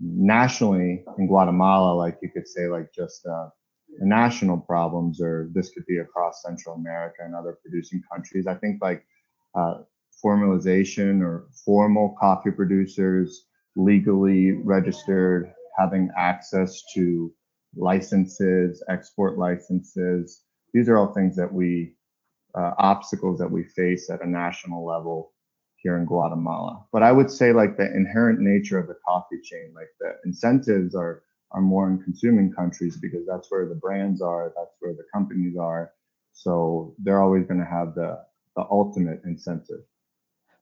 Nationally 0.00 1.04
in 1.18 1.26
Guatemala, 1.26 1.94
like 1.94 2.18
you 2.22 2.30
could 2.30 2.48
say, 2.48 2.66
like 2.68 2.92
just 2.94 3.26
uh, 3.26 3.48
national 4.00 4.58
problems, 4.58 5.20
or 5.20 5.50
this 5.54 5.70
could 5.70 5.86
be 5.86 5.98
across 5.98 6.42
Central 6.42 6.74
America 6.74 7.18
and 7.24 7.34
other 7.34 7.58
producing 7.62 8.02
countries. 8.12 8.46
I 8.46 8.54
think 8.54 8.82
like 8.82 9.04
uh, 9.54 9.78
formalization 10.24 11.22
or 11.22 11.48
formal 11.64 12.16
coffee 12.20 12.50
producers, 12.50 13.46
legally 13.76 14.52
registered, 14.52 15.52
having 15.78 16.10
access 16.16 16.82
to 16.94 17.32
licenses, 17.76 18.82
export 18.88 19.38
licenses. 19.38 20.42
These 20.72 20.88
are 20.88 20.98
all 20.98 21.12
things 21.12 21.36
that 21.36 21.52
we 21.52 21.94
uh, 22.54 22.72
obstacles 22.78 23.38
that 23.38 23.50
we 23.50 23.64
face 23.64 24.10
at 24.10 24.22
a 24.22 24.28
national 24.28 24.84
level 24.84 25.32
here 25.76 25.96
in 25.96 26.04
Guatemala. 26.04 26.84
But 26.92 27.02
I 27.02 27.12
would 27.12 27.30
say 27.30 27.52
like 27.52 27.76
the 27.76 27.86
inherent 27.94 28.40
nature 28.40 28.78
of 28.78 28.86
the 28.86 28.96
coffee 29.06 29.40
chain, 29.42 29.72
like 29.74 29.88
the 30.00 30.14
incentives 30.24 30.94
are 30.94 31.22
are 31.52 31.60
more 31.60 31.90
in 31.90 32.00
consuming 32.02 32.52
countries 32.52 32.96
because 32.96 33.26
that's 33.26 33.50
where 33.50 33.68
the 33.68 33.74
brands 33.74 34.22
are, 34.22 34.52
that's 34.56 34.76
where 34.78 34.92
the 34.92 35.04
companies 35.12 35.56
are. 35.58 35.90
So 36.32 36.94
they're 36.98 37.20
always 37.20 37.44
going 37.46 37.58
to 37.60 37.66
have 37.66 37.94
the 37.94 38.18
the 38.56 38.64
ultimate 38.70 39.20
incentive. 39.24 39.80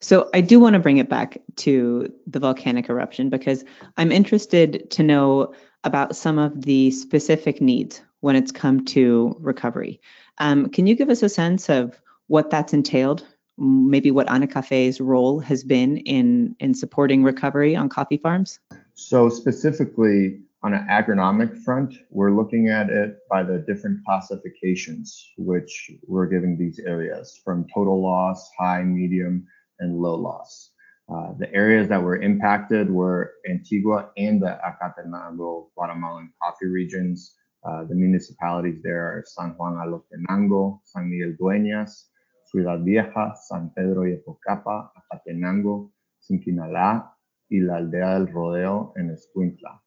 So 0.01 0.31
I 0.33 0.41
do 0.41 0.61
want 0.61 0.75
to 0.75 0.79
bring 0.79 0.99
it 0.99 1.09
back 1.09 1.39
to 1.57 2.13
the 2.27 2.39
volcanic 2.39 2.89
eruption 2.89 3.31
because 3.31 3.65
I'm 3.97 4.13
interested 4.13 4.89
to 4.91 5.03
know 5.03 5.53
about 5.85 6.15
some 6.15 6.39
of 6.39 6.63
the 6.63 6.91
specific 6.93 7.61
needs 7.61 8.01
when 8.21 8.37
it's 8.37 8.53
come 8.53 8.85
to 8.85 9.37
recovery. 9.41 10.01
Um, 10.41 10.69
can 10.71 10.87
you 10.87 10.95
give 10.95 11.11
us 11.11 11.23
a 11.23 11.29
sense 11.29 11.69
of 11.69 12.01
what 12.29 12.51
that's 12.51 12.73
entailed? 12.73 13.27
Maybe 13.57 14.11
what 14.11 14.29
Anacafe's 14.29 15.01
role 15.01 15.41
has 15.41 15.65
been 15.65 15.99
in 15.99 16.55
in 16.61 16.75
supporting 16.75 17.25
recovery 17.25 17.75
on 17.75 17.89
coffee 17.89 18.19
farms? 18.19 18.61
So 18.95 19.29
specifically, 19.29 20.41
on 20.63 20.75
an 20.75 20.87
agronomic 20.89 21.63
front, 21.63 21.95
we're 22.11 22.33
looking 22.33 22.69
at 22.69 22.91
it 22.91 23.19
by 23.31 23.43
the 23.43 23.59
different 23.59 24.05
classifications 24.05 25.33
which 25.37 25.91
we're 26.07 26.27
giving 26.27 26.59
these 26.59 26.81
areas 26.81 27.41
from 27.45 27.67
total 27.73 28.03
loss, 28.03 28.51
high, 28.59 28.83
medium, 28.83 29.47
and 29.79 29.99
low 29.99 30.15
loss. 30.15 30.71
Uh, 31.09 31.33
the 31.39 31.53
areas 31.55 31.89
that 31.89 32.03
were 32.03 32.21
impacted 32.21 32.91
were 32.91 33.35
Antigua 33.49 34.11
and 34.17 34.43
the 34.43 34.59
Acatenango 34.67 35.69
Guatemalan 35.75 36.31
coffee 36.43 36.67
regions. 36.67 37.35
Uh, 37.65 37.85
the 37.85 37.95
municipalities 37.95 38.81
there 38.83 39.03
are 39.03 39.25
San 39.27 39.51
Juan 39.57 39.75
Alotenango, 39.75 40.81
San 40.85 41.11
Miguel 41.11 41.35
Dueñas, 41.41 42.05
Ciudad 42.47 42.85
Vieja, 42.85 43.35
San 43.49 43.71
Pedro 43.77 44.05
Yepocapa, 44.05 44.91
Acatenango, 44.97 45.91
Siquinalá, 46.21 47.11
y 47.51 47.61
la 47.61 47.77
Aldea 47.77 48.15
del 48.15 48.33
Rodeo 48.33 48.93
en 48.97 49.11
Escuintla. 49.11 49.81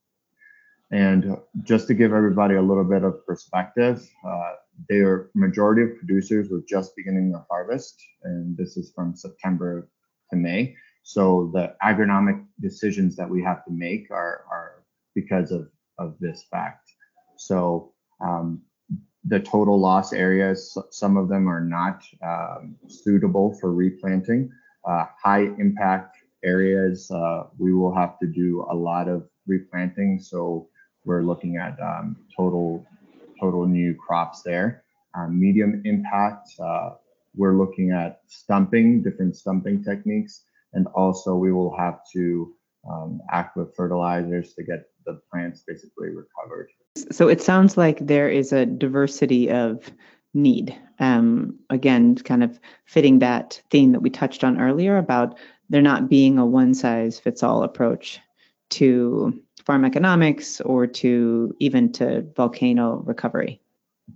And 0.92 1.38
just 1.64 1.88
to 1.88 1.94
give 1.94 2.12
everybody 2.12 2.56
a 2.56 2.62
little 2.62 2.84
bit 2.84 3.04
of 3.04 3.26
perspective, 3.26 4.06
uh, 4.28 4.54
their 4.90 5.30
majority 5.36 5.84
of 5.84 5.98
producers 5.98 6.50
were 6.50 6.64
just 6.68 6.96
beginning 6.96 7.32
the 7.32 7.46
harvest, 7.50 8.02
and 8.24 8.58
this 8.58 8.76
is 8.76 8.92
from 8.94 9.16
September 9.16 9.90
to 10.32 10.36
May. 10.36 10.76
So 11.04 11.50
the 11.54 11.76
agronomic 11.82 12.46
decisions 12.60 13.16
that 13.16 13.30
we 13.30 13.42
have 13.42 13.64
to 13.66 13.72
make 13.72 14.12
are, 14.12 14.44
are 14.52 14.84
because 15.16 15.52
of, 15.52 15.70
of 15.98 16.16
this 16.20 16.46
fact. 16.52 16.91
So 17.42 17.92
um, 18.20 18.62
the 19.26 19.40
total 19.40 19.80
loss 19.80 20.14
areas, 20.14 20.78
some 20.92 21.18
of 21.18 21.28
them 21.28 21.50
are 21.50 21.64
not 21.64 22.04
um, 22.24 22.76
suitable 22.88 23.58
for 23.60 23.74
replanting. 23.74 24.52
Uh, 24.86 25.06
high 25.22 25.46
impact 25.58 26.18
areas, 26.44 27.10
uh, 27.12 27.44
we 27.58 27.74
will 27.74 27.94
have 27.96 28.20
to 28.20 28.28
do 28.28 28.66
a 28.70 28.76
lot 28.76 29.08
of 29.08 29.28
replanting. 29.48 30.20
So 30.20 30.70
we're 31.04 31.24
looking 31.24 31.58
at 31.58 31.80
um, 31.80 32.16
total 32.36 32.86
total 33.40 33.66
new 33.66 33.96
crops 33.96 34.44
there. 34.44 34.84
Um, 35.16 35.40
medium 35.40 35.82
impact, 35.84 36.50
uh, 36.64 36.92
we're 37.36 37.58
looking 37.58 37.92
at 37.92 38.22
stumping, 38.28 39.02
different 39.02 39.36
stumping 39.36 39.84
techniques, 39.84 40.44
and 40.74 40.86
also 40.94 41.36
we 41.36 41.52
will 41.52 41.76
have 41.76 42.02
to 42.14 42.54
um, 42.90 43.22
with 43.56 43.76
fertilizers 43.76 44.54
to 44.54 44.64
get 44.64 44.86
the 45.06 45.20
plants 45.32 45.64
basically 45.68 46.10
recovered. 46.10 46.70
So 47.12 47.28
it 47.28 47.42
sounds 47.42 47.78
like 47.78 48.06
there 48.06 48.30
is 48.30 48.52
a 48.52 48.66
diversity 48.66 49.50
of 49.50 49.92
need. 50.34 50.76
Um, 51.00 51.60
again, 51.70 52.16
kind 52.16 52.44
of 52.44 52.60
fitting 52.86 53.20
that 53.20 53.62
theme 53.70 53.92
that 53.92 54.02
we 54.02 54.10
touched 54.10 54.44
on 54.44 54.60
earlier 54.60 54.98
about 54.98 55.38
there 55.70 55.82
not 55.82 56.10
being 56.10 56.38
a 56.38 56.46
one 56.46 56.74
size 56.74 57.20
fits 57.20 57.44
all 57.44 57.64
approach 57.64 58.20
to 58.72 59.42
farm 59.66 59.86
economics 59.86 60.62
or 60.62 60.88
to 60.88 61.56
even 61.60 61.92
to 61.94 62.26
volcano 62.36 63.04
recovery? 63.06 63.62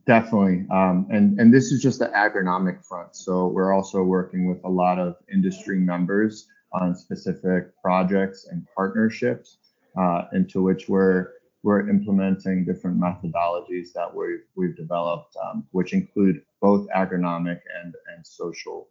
Definitely. 0.05 0.65
Um, 0.71 1.07
and, 1.09 1.39
and 1.39 1.53
this 1.53 1.71
is 1.71 1.81
just 1.81 1.99
the 1.99 2.07
agronomic 2.07 2.85
front. 2.85 3.15
So 3.15 3.47
we're 3.47 3.73
also 3.73 4.03
working 4.03 4.47
with 4.47 4.59
a 4.65 4.69
lot 4.69 4.99
of 4.99 5.15
industry 5.31 5.79
members 5.79 6.47
on 6.81 6.95
specific 6.95 7.79
projects 7.81 8.47
and 8.49 8.65
partnerships 8.75 9.57
uh, 9.97 10.23
into 10.33 10.61
which 10.61 10.87
we're 10.89 11.31
we're 11.65 11.89
implementing 11.89 12.63
different 12.63 12.99
methodologies 12.99 13.91
that 13.93 14.13
we've, 14.15 14.43
we've 14.55 14.77
developed, 14.77 15.35
um, 15.43 15.65
which 15.71 15.93
include 15.93 16.43
both 16.61 16.87
agronomic 16.95 17.59
and, 17.83 17.95
and 18.13 18.23
social 18.23 18.87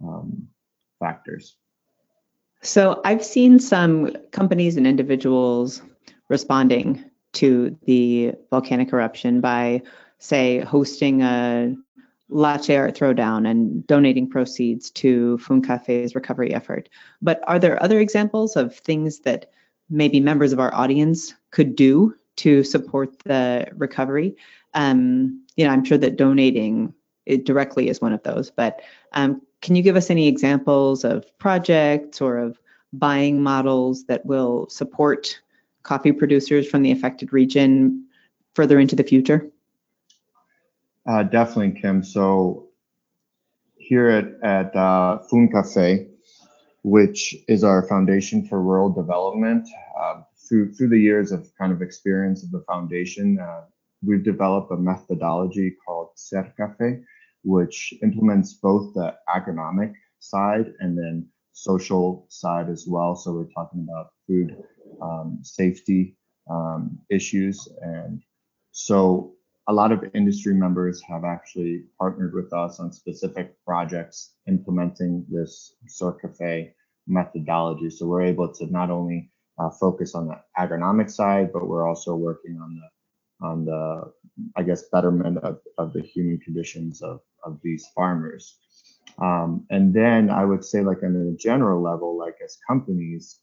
um, 0.00 0.46
factors. 1.00 1.56
So 2.62 3.00
I've 3.04 3.24
seen 3.24 3.58
some 3.58 4.12
companies 4.30 4.76
and 4.76 4.86
individuals 4.86 5.82
responding 6.28 7.04
to 7.32 7.76
the 7.86 8.34
volcanic 8.50 8.92
eruption 8.92 9.40
by, 9.40 9.82
say, 10.18 10.60
hosting 10.60 11.22
a 11.22 11.74
latte 12.28 12.76
art 12.76 12.96
throwdown 12.96 13.48
and 13.48 13.86
donating 13.86 14.28
proceeds 14.28 14.90
to 14.90 15.38
FUNCAFE's 15.38 16.14
recovery 16.14 16.52
effort. 16.52 16.88
But 17.22 17.40
are 17.46 17.58
there 17.58 17.82
other 17.82 18.00
examples 18.00 18.56
of 18.56 18.76
things 18.76 19.20
that 19.20 19.50
maybe 19.88 20.18
members 20.20 20.52
of 20.52 20.58
our 20.58 20.74
audience 20.74 21.34
could 21.50 21.76
do 21.76 22.14
to 22.36 22.64
support 22.64 23.18
the 23.20 23.68
recovery? 23.76 24.36
Um, 24.74 25.44
you 25.56 25.64
know, 25.64 25.72
I'm 25.72 25.84
sure 25.84 25.98
that 25.98 26.16
donating 26.16 26.92
directly 27.44 27.88
is 27.88 28.00
one 28.00 28.12
of 28.12 28.22
those, 28.22 28.50
but 28.50 28.82
um, 29.12 29.40
can 29.62 29.74
you 29.74 29.82
give 29.82 29.96
us 29.96 30.10
any 30.10 30.28
examples 30.28 31.04
of 31.04 31.24
projects 31.38 32.20
or 32.20 32.38
of 32.38 32.58
buying 32.92 33.42
models 33.42 34.04
that 34.06 34.24
will 34.26 34.68
support 34.68 35.40
coffee 35.82 36.12
producers 36.12 36.68
from 36.68 36.82
the 36.82 36.92
affected 36.92 37.32
region 37.32 38.06
further 38.54 38.78
into 38.78 38.96
the 38.96 39.04
future? 39.04 39.50
Uh, 41.06 41.22
definitely, 41.22 41.80
Kim. 41.80 42.02
So 42.02 42.68
here 43.76 44.08
at, 44.08 44.26
at 44.42 44.74
uh, 44.74 45.20
FUNCAFE, 45.30 46.08
which 46.82 47.36
is 47.46 47.62
our 47.62 47.86
foundation 47.86 48.46
for 48.46 48.60
rural 48.60 48.90
development, 48.90 49.68
uh, 50.00 50.22
through, 50.48 50.72
through 50.74 50.88
the 50.88 50.98
years 50.98 51.30
of 51.30 51.48
kind 51.58 51.72
of 51.72 51.82
experience 51.82 52.42
of 52.42 52.50
the 52.50 52.64
foundation, 52.66 53.38
uh, 53.38 53.62
we've 54.04 54.24
developed 54.24 54.72
a 54.72 54.76
methodology 54.76 55.76
called 55.84 56.08
CERCAFE, 56.16 57.04
which 57.44 57.94
implements 58.02 58.54
both 58.54 58.92
the 58.94 59.14
agronomic 59.28 59.92
side 60.18 60.72
and 60.80 60.98
then 60.98 61.28
social 61.52 62.26
side 62.28 62.68
as 62.68 62.84
well. 62.88 63.14
So 63.14 63.32
we're 63.32 63.52
talking 63.54 63.86
about 63.88 64.10
food 64.26 64.56
um, 65.00 65.38
safety 65.42 66.16
um, 66.50 66.98
issues. 67.10 67.68
And 67.80 68.22
so 68.72 69.35
a 69.68 69.72
lot 69.72 69.92
of 69.92 70.04
industry 70.14 70.54
members 70.54 71.02
have 71.02 71.24
actually 71.24 71.84
partnered 71.98 72.34
with 72.34 72.52
us 72.52 72.78
on 72.78 72.92
specific 72.92 73.54
projects 73.64 74.34
implementing 74.46 75.24
this 75.28 75.74
CERCAFE 75.88 76.72
methodology. 77.06 77.90
So 77.90 78.06
we're 78.06 78.22
able 78.22 78.52
to 78.54 78.66
not 78.66 78.90
only 78.90 79.30
uh, 79.58 79.70
focus 79.70 80.14
on 80.14 80.28
the 80.28 80.38
agronomic 80.58 81.10
side, 81.10 81.52
but 81.52 81.66
we're 81.66 81.88
also 81.88 82.14
working 82.14 82.58
on 82.62 82.76
the 82.76 82.88
on 83.46 83.66
the, 83.66 84.12
I 84.56 84.62
guess, 84.62 84.84
betterment 84.90 85.36
of, 85.38 85.58
of 85.76 85.92
the 85.92 86.00
human 86.00 86.38
conditions 86.38 87.02
of, 87.02 87.20
of 87.44 87.60
these 87.62 87.86
farmers. 87.94 88.56
Um, 89.18 89.66
and 89.68 89.92
then 89.92 90.30
I 90.30 90.44
would 90.44 90.64
say, 90.64 90.80
like 90.82 91.02
on 91.02 91.16
a 91.16 91.36
general 91.36 91.82
level, 91.82 92.18
like 92.18 92.36
as 92.42 92.56
companies, 92.66 93.40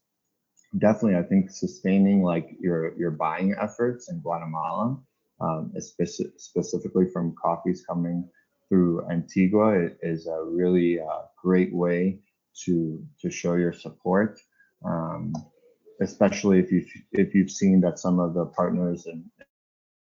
definitely 0.79 1.17
I 1.17 1.23
think 1.23 1.51
sustaining 1.51 2.23
like 2.23 2.49
your 2.59 2.97
your 2.97 3.11
buying 3.11 3.55
efforts 3.59 4.09
in 4.09 4.19
Guatemala, 4.19 4.99
um, 5.41 5.73
specifically 6.37 7.07
from 7.11 7.35
coffees 7.41 7.85
coming 7.87 8.29
through 8.69 9.05
Antigua, 9.09 9.89
is 10.01 10.27
a 10.27 10.43
really 10.43 10.99
uh, 10.99 11.23
great 11.41 11.73
way 11.73 12.19
to 12.65 13.03
to 13.21 13.29
show 13.29 13.55
your 13.55 13.73
support. 13.73 14.39
Um, 14.85 15.33
especially 16.01 16.59
if 16.59 16.71
you 16.71 16.85
if 17.11 17.33
you've 17.33 17.51
seen 17.51 17.79
that 17.81 17.99
some 17.99 18.19
of 18.19 18.33
the 18.33 18.45
partners 18.47 19.05
and 19.05 19.23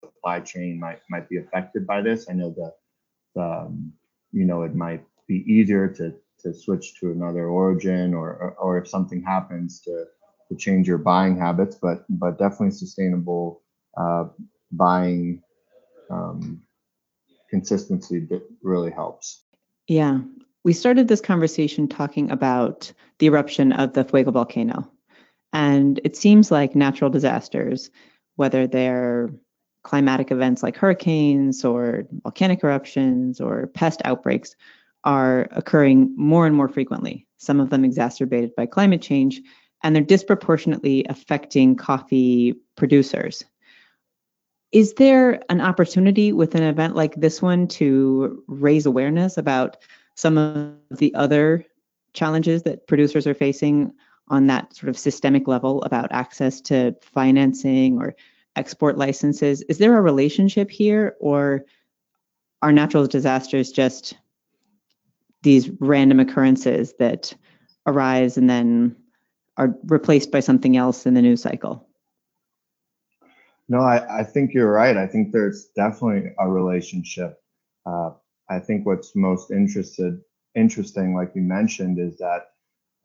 supply 0.04 0.40
chain 0.40 0.80
might 0.80 1.00
might 1.10 1.28
be 1.30 1.38
affected 1.38 1.86
by 1.86 2.02
this. 2.02 2.28
I 2.30 2.34
know 2.34 2.56
that 2.62 3.42
um, 3.42 3.94
you 4.32 4.46
know 4.46 4.64
it 4.64 4.76
might 4.76 5.04
be 5.28 5.44
easier 5.52 5.88
to 5.88 6.14
to 6.40 6.54
switch 6.54 7.00
to 7.00 7.12
another 7.12 7.48
origin 7.48 8.14
or, 8.14 8.30
or, 8.30 8.52
or 8.60 8.78
if 8.80 8.88
something 8.88 9.22
happens 9.22 9.82
to 9.82 10.06
to 10.50 10.56
change 10.56 10.88
your 10.88 10.98
buying 10.98 11.38
habits, 11.38 11.78
but 11.82 12.06
but 12.10 12.38
definitely 12.38 12.72
sustainable 12.72 13.62
uh, 13.98 14.26
buying 14.72 15.42
um, 16.10 16.62
consistency 17.50 18.20
that 18.20 18.44
really 18.64 18.92
helps. 18.92 19.44
Yeah, 19.88 20.20
we 20.64 20.74
started 20.74 21.08
this 21.08 21.22
conversation 21.22 21.88
talking 21.88 22.32
about 22.32 22.92
the 23.20 23.28
eruption 23.28 23.72
of 23.74 23.94
the 23.94 24.04
Fuego 24.04 24.32
volcano, 24.32 24.90
and 25.54 26.00
it 26.04 26.16
seems 26.16 26.52
like 26.52 26.76
natural 26.76 27.10
disasters, 27.10 27.90
whether 28.36 28.68
they're 28.68 29.30
climatic 29.84 30.32
events 30.32 30.62
like 30.62 30.78
hurricanes 30.78 31.66
or 31.66 32.06
volcanic 32.24 32.64
eruptions 32.64 33.42
or 33.42 33.68
pest 33.68 34.02
outbreaks, 34.06 34.56
are 35.04 35.48
occurring 35.52 36.14
more 36.16 36.46
and 36.46 36.56
more 36.56 36.70
frequently. 36.70 37.28
Some 37.38 37.60
of 37.60 37.72
them 37.72 37.84
exacerbated 37.84 38.56
by 38.56 38.68
climate 38.68 39.02
change, 39.02 39.42
and 39.84 39.96
they're 39.96 40.04
disproportionately 40.04 41.06
affecting 41.10 41.76
coffee 41.76 42.56
producers. 42.78 43.44
Is 44.72 44.94
there 44.94 45.42
an 45.50 45.60
opportunity 45.60 46.32
with 46.32 46.56
an 46.56 46.64
event 46.64 46.96
like 46.96 47.16
this 47.16 47.42
one 47.42 47.68
to 47.70 48.42
raise 48.48 48.86
awareness 48.86 49.38
about 49.38 49.78
some 50.16 50.38
of 50.38 50.74
the 50.98 51.14
other 51.16 51.66
challenges 52.14 52.64
that 52.64 52.88
producers 52.88 53.28
are 53.28 53.34
facing 53.34 53.94
on 54.30 54.48
that 54.48 54.74
sort 54.76 54.90
of 54.90 54.98
systemic 54.98 55.48
level 55.48 55.82
about 55.84 56.12
access 56.12 56.62
to 56.62 56.96
financing 57.02 57.98
or 57.98 58.16
export 58.56 58.98
licenses? 58.98 59.62
Is 59.64 59.78
there 59.78 59.98
a 59.98 60.02
relationship 60.02 60.72
here, 60.72 61.16
or 61.20 61.66
are 62.62 62.72
natural 62.72 63.08
disasters 63.08 63.72
just 63.72 64.14
these 65.42 65.70
random 65.80 66.20
occurrences 66.20 66.94
that 67.00 67.34
arise 67.88 68.38
and 68.38 68.50
then 68.50 68.96
are 69.58 69.76
replaced 69.86 70.32
by 70.32 70.40
something 70.40 70.78
else 70.78 71.06
in 71.06 71.14
the 71.14 71.22
news 71.22 71.42
cycle? 71.42 71.88
No, 73.72 73.80
I, 73.80 74.20
I 74.20 74.24
think 74.26 74.54
you're 74.54 74.70
right. 74.70 74.98
I 74.98 75.08
think 75.08 75.32
there's 75.32 75.70
definitely 75.78 76.34
a 76.38 76.50
relationship. 76.50 77.40
Uh, 77.86 78.12
I 78.50 78.60
think 78.60 78.86
what's 78.86 79.16
most 79.16 79.50
interested 79.50 80.20
interesting, 80.56 81.16
like 81.16 81.32
you 81.36 81.42
mentioned, 81.42 81.98
is 81.98 82.18
that 82.18 82.48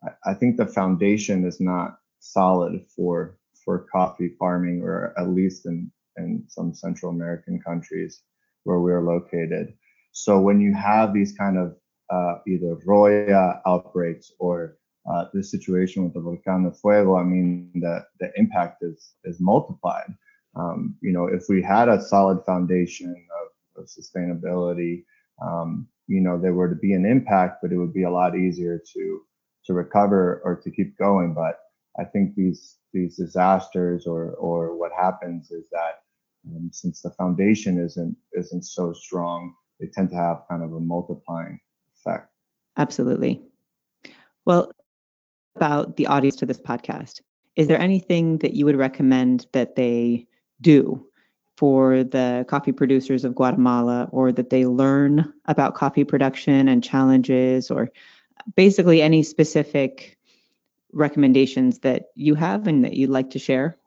I, 0.03 0.31
I 0.31 0.33
think 0.33 0.57
the 0.57 0.65
foundation 0.65 1.45
is 1.45 1.61
not 1.61 1.99
solid 2.19 2.85
for 2.93 3.37
for 3.63 3.87
coffee 3.89 4.35
farming, 4.37 4.81
or 4.81 5.13
at 5.17 5.29
least 5.29 5.65
in 5.65 5.89
in 6.17 6.43
some 6.49 6.73
Central 6.73 7.13
American 7.13 7.61
countries 7.61 8.23
where 8.65 8.81
we're 8.81 9.07
located. 9.15 9.73
So 10.11 10.37
when 10.37 10.59
you 10.59 10.73
have 10.73 11.13
these 11.13 11.31
kind 11.31 11.57
of 11.57 11.77
uh, 12.09 12.39
either 12.45 12.75
Roya 12.85 13.61
outbreaks 13.65 14.33
or 14.37 14.75
uh, 15.09 15.27
this 15.33 15.49
situation 15.49 16.03
with 16.03 16.13
the 16.13 16.19
Volcán 16.19 16.65
de 16.65 16.75
Fuego, 16.75 17.15
I 17.15 17.23
mean, 17.23 17.71
the, 17.75 18.05
the 18.19 18.29
impact 18.35 18.83
is, 18.83 19.13
is 19.23 19.39
multiplied. 19.39 20.13
Um, 20.57 20.95
you 21.01 21.11
know, 21.11 21.27
if 21.27 21.45
we 21.49 21.61
had 21.61 21.87
a 21.87 22.01
solid 22.01 22.43
foundation 22.45 23.15
of, 23.41 23.83
of 23.83 23.89
sustainability, 23.89 25.03
um, 25.41 25.87
you 26.07 26.21
know, 26.21 26.39
there 26.39 26.53
were 26.53 26.69
to 26.69 26.75
be 26.75 26.93
an 26.93 27.05
impact, 27.05 27.59
but 27.61 27.71
it 27.71 27.77
would 27.77 27.93
be 27.93 28.03
a 28.03 28.11
lot 28.11 28.35
easier 28.35 28.81
to 28.93 29.21
to 29.65 29.73
recover 29.73 30.41
or 30.43 30.55
to 30.55 30.71
keep 30.71 30.97
going. 30.97 31.33
But 31.33 31.59
I 31.99 32.05
think 32.05 32.35
these 32.35 32.77
these 32.93 33.17
disasters 33.17 34.07
or 34.07 34.31
or 34.31 34.75
what 34.75 34.91
happens 34.97 35.51
is 35.51 35.67
that 35.71 35.99
um, 36.47 36.69
since 36.71 37.01
the 37.01 37.11
foundation 37.11 37.77
isn't 37.77 38.15
isn't 38.33 38.63
so 38.63 38.93
strong, 38.93 39.53
they 39.79 39.87
tend 39.87 40.09
to 40.09 40.15
have 40.15 40.43
kind 40.49 40.63
of 40.63 40.73
a 40.73 40.79
multiplying 40.79 41.59
effect. 41.95 42.29
Absolutely. 42.77 43.41
Well, 44.45 44.71
about 45.55 45.97
the 45.97 46.07
audience 46.07 46.37
to 46.37 46.45
this 46.45 46.59
podcast, 46.59 47.21
is 47.55 47.67
there 47.67 47.79
anything 47.79 48.37
that 48.37 48.53
you 48.53 48.65
would 48.65 48.77
recommend 48.77 49.47
that 49.51 49.75
they 49.75 50.27
do 50.61 51.05
for 51.57 52.03
the 52.03 52.45
coffee 52.47 52.71
producers 52.71 53.25
of 53.25 53.35
Guatemala 53.35 54.07
or 54.11 54.31
that 54.31 54.49
they 54.49 54.65
learn 54.65 55.33
about 55.45 55.73
coffee 55.73 56.03
production 56.03 56.67
and 56.67 56.83
challenges 56.83 57.71
or 57.71 57.89
basically 58.55 59.01
any 59.01 59.23
specific 59.23 60.17
recommendations 60.93 61.79
that 61.79 62.09
you 62.15 62.35
have 62.35 62.67
and 62.67 62.85
that 62.85 62.93
you'd 62.93 63.09
like 63.09 63.31
to 63.31 63.39
share? 63.39 63.77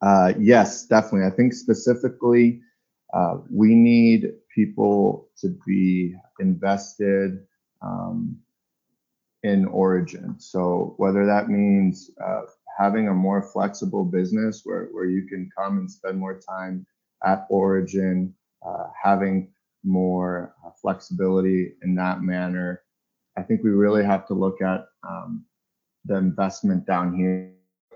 Uh, 0.00 0.32
yes, 0.38 0.86
definitely. 0.86 1.26
I 1.26 1.30
think 1.30 1.52
specifically, 1.52 2.62
uh, 3.12 3.38
we 3.50 3.74
need 3.74 4.32
people 4.54 5.28
to 5.40 5.56
be 5.66 6.14
invested 6.38 7.40
um, 7.82 8.38
in 9.42 9.66
origin. 9.66 10.36
So 10.38 10.94
whether 10.96 11.26
that 11.26 11.48
means 11.48 12.10
uh, 12.24 12.42
having 12.78 13.08
a 13.08 13.14
more 13.14 13.42
flexible 13.42 14.04
business 14.04 14.62
where, 14.64 14.88
where 14.92 15.06
you 15.06 15.26
can 15.26 15.50
come 15.56 15.78
and 15.78 15.90
spend 15.90 16.18
more 16.18 16.40
time 16.40 16.86
at 17.24 17.46
origin, 17.50 18.34
uh, 18.66 18.86
having 19.02 19.50
more 19.84 20.54
uh, 20.64 20.70
flexibility 20.80 21.74
in 21.82 21.94
that 21.94 22.22
manner. 22.22 22.82
I 23.36 23.42
think 23.42 23.62
we 23.62 23.70
really 23.70 24.04
have 24.04 24.26
to 24.28 24.34
look 24.34 24.60
at 24.60 24.86
um, 25.08 25.44
the 26.04 26.16
investment 26.16 26.86
down 26.86 27.14
here. 27.14 27.52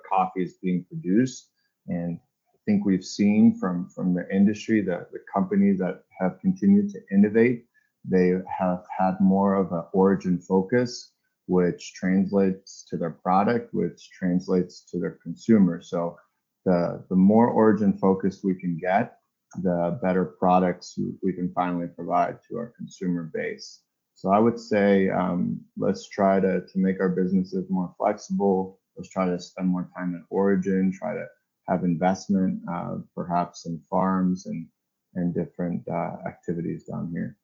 Coffee 0.08 0.42
is 0.42 0.58
being 0.62 0.84
produced, 0.84 1.48
and 1.88 2.18
I 2.48 2.56
think 2.66 2.84
we've 2.84 3.04
seen 3.04 3.58
from 3.58 3.88
from 3.88 4.14
the 4.14 4.26
industry 4.32 4.80
that 4.82 5.10
the 5.10 5.18
companies 5.32 5.78
that 5.78 6.04
have 6.20 6.38
continued 6.40 6.90
to 6.90 7.00
innovate, 7.10 7.64
they 8.04 8.34
have 8.58 8.84
had 8.96 9.18
more 9.20 9.54
of 9.54 9.72
an 9.72 9.82
origin 9.92 10.38
focus 10.38 11.13
which 11.46 11.94
translates 11.94 12.84
to 12.88 12.96
their 12.96 13.10
product, 13.10 13.74
which 13.74 14.10
translates 14.10 14.84
to 14.90 14.98
their 14.98 15.18
consumer. 15.22 15.82
So 15.82 16.16
the, 16.64 17.04
the 17.08 17.16
more 17.16 17.48
origin 17.48 17.92
focused 17.98 18.44
we 18.44 18.54
can 18.54 18.78
get, 18.78 19.18
the 19.62 19.98
better 20.02 20.24
products 20.24 20.98
we 21.22 21.32
can 21.32 21.52
finally 21.54 21.86
provide 21.86 22.38
to 22.48 22.56
our 22.56 22.72
consumer 22.76 23.30
base. 23.32 23.80
So 24.14 24.30
I 24.30 24.38
would 24.38 24.58
say 24.58 25.10
um, 25.10 25.60
let's 25.76 26.08
try 26.08 26.40
to, 26.40 26.60
to 26.60 26.78
make 26.78 27.00
our 27.00 27.08
businesses 27.08 27.68
more 27.68 27.94
flexible. 27.98 28.80
Let's 28.96 29.10
try 29.10 29.26
to 29.26 29.38
spend 29.38 29.68
more 29.68 29.88
time 29.96 30.14
in 30.14 30.24
origin, 30.30 30.92
try 30.92 31.14
to 31.14 31.26
have 31.68 31.84
investment 31.84 32.60
uh, 32.70 32.96
perhaps 33.14 33.66
in 33.66 33.80
farms 33.90 34.46
and, 34.46 34.66
and 35.14 35.34
different 35.34 35.86
uh, 35.88 36.16
activities 36.26 36.84
down 36.84 37.10
here. 37.12 37.36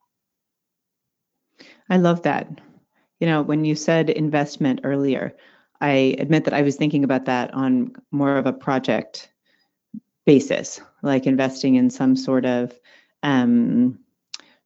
I 1.88 1.96
love 1.96 2.22
that 2.22 2.48
you 3.20 3.26
know, 3.26 3.42
when 3.42 3.64
you 3.64 3.74
said 3.74 4.11
investment 4.11 4.80
earlier, 4.83 5.35
I 5.80 6.16
admit 6.18 6.44
that 6.44 6.54
I 6.54 6.62
was 6.62 6.76
thinking 6.76 7.04
about 7.04 7.26
that 7.26 7.52
on 7.54 7.92
more 8.11 8.37
of 8.37 8.46
a 8.46 8.52
project 8.52 9.30
basis, 10.26 10.80
like 11.02 11.26
investing 11.26 11.74
in 11.76 11.90
some 11.90 12.16
sort 12.16 12.44
of 12.44 12.72
um, 13.22 13.98